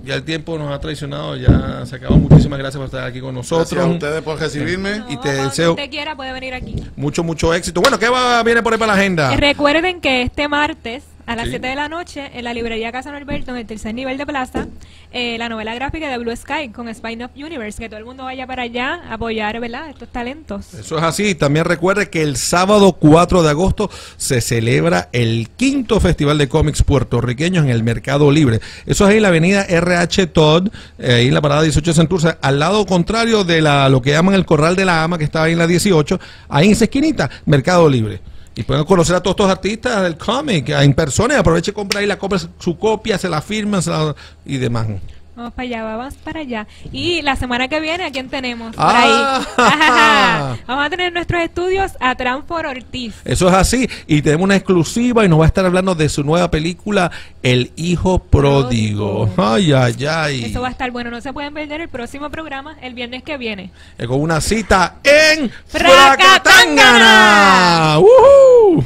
[0.05, 2.17] ya el tiempo nos ha traicionado, ya se acabó.
[2.17, 3.71] Muchísimas gracias por estar aquí con nosotros.
[3.71, 4.99] Gracias a ustedes por recibirme.
[4.99, 6.77] No, Y te deseo- usted quiera puede venir aquí.
[6.97, 7.81] Mucho, mucho éxito.
[7.81, 9.35] Bueno, ¿qué va, viene por ahí para la agenda?
[9.37, 11.51] Recuerden que este martes a las Sí.
[11.53, 14.67] 7 de la noche en la librería Casa Norberto, en el tercer nivel de plaza,
[15.13, 17.79] eh, la novela gráfica de Blue Sky con Spine of Universe.
[17.81, 19.91] Que todo el mundo vaya para allá a apoyar ¿verdad?
[19.91, 20.75] estos talentos.
[20.75, 21.35] Eso es así.
[21.35, 26.83] También recuerde que el sábado 4 de agosto se celebra el quinto Festival de Cómics
[26.83, 28.61] Puertorriqueños en el Mercado Libre.
[28.87, 30.69] Eso es ahí en la avenida RH Todd,
[30.99, 34.11] eh, ahí en la parada 18 de Santurce, al lado contrario de la lo que
[34.11, 36.19] llaman el Corral de la Ama, que está ahí en la 18,
[36.49, 38.21] ahí en esa esquinita, Mercado Libre.
[38.55, 42.01] Y pueden conocer a todos estos artistas del cómic en persona y aproveche y compra
[42.01, 44.87] ahí la compra su copia, se la firman se la- y demás.
[45.35, 46.67] Vamos para allá, vamos para allá.
[46.93, 48.77] Y la semana que viene, ¿a quién tenemos?
[48.77, 49.41] Por Ah.
[50.53, 50.61] ahí.
[50.67, 53.15] vamos a tener nuestros estudios a Transfor Ortiz.
[53.25, 53.89] Eso es así.
[54.07, 57.11] Y tenemos una exclusiva y nos va a estar hablando de su nueva película,
[57.43, 59.31] El Hijo Pródigo.
[59.39, 60.45] Ay, ay, ay.
[60.45, 61.11] Eso va a estar bueno.
[61.11, 63.71] No se pueden perder el próximo programa el viernes que viene.
[64.07, 67.99] Con una cita en Fracatangana.
[68.01, 68.85] ¡Woohoo!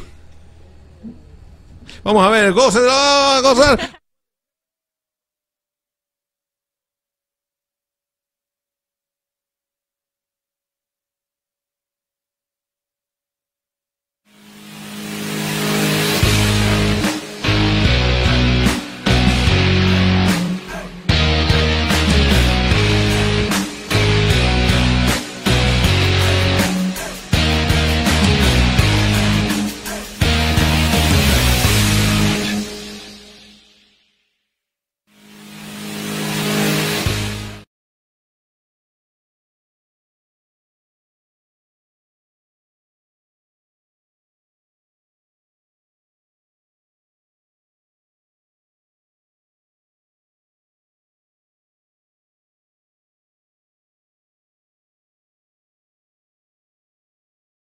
[2.04, 3.95] Vamos a ver, a gozar.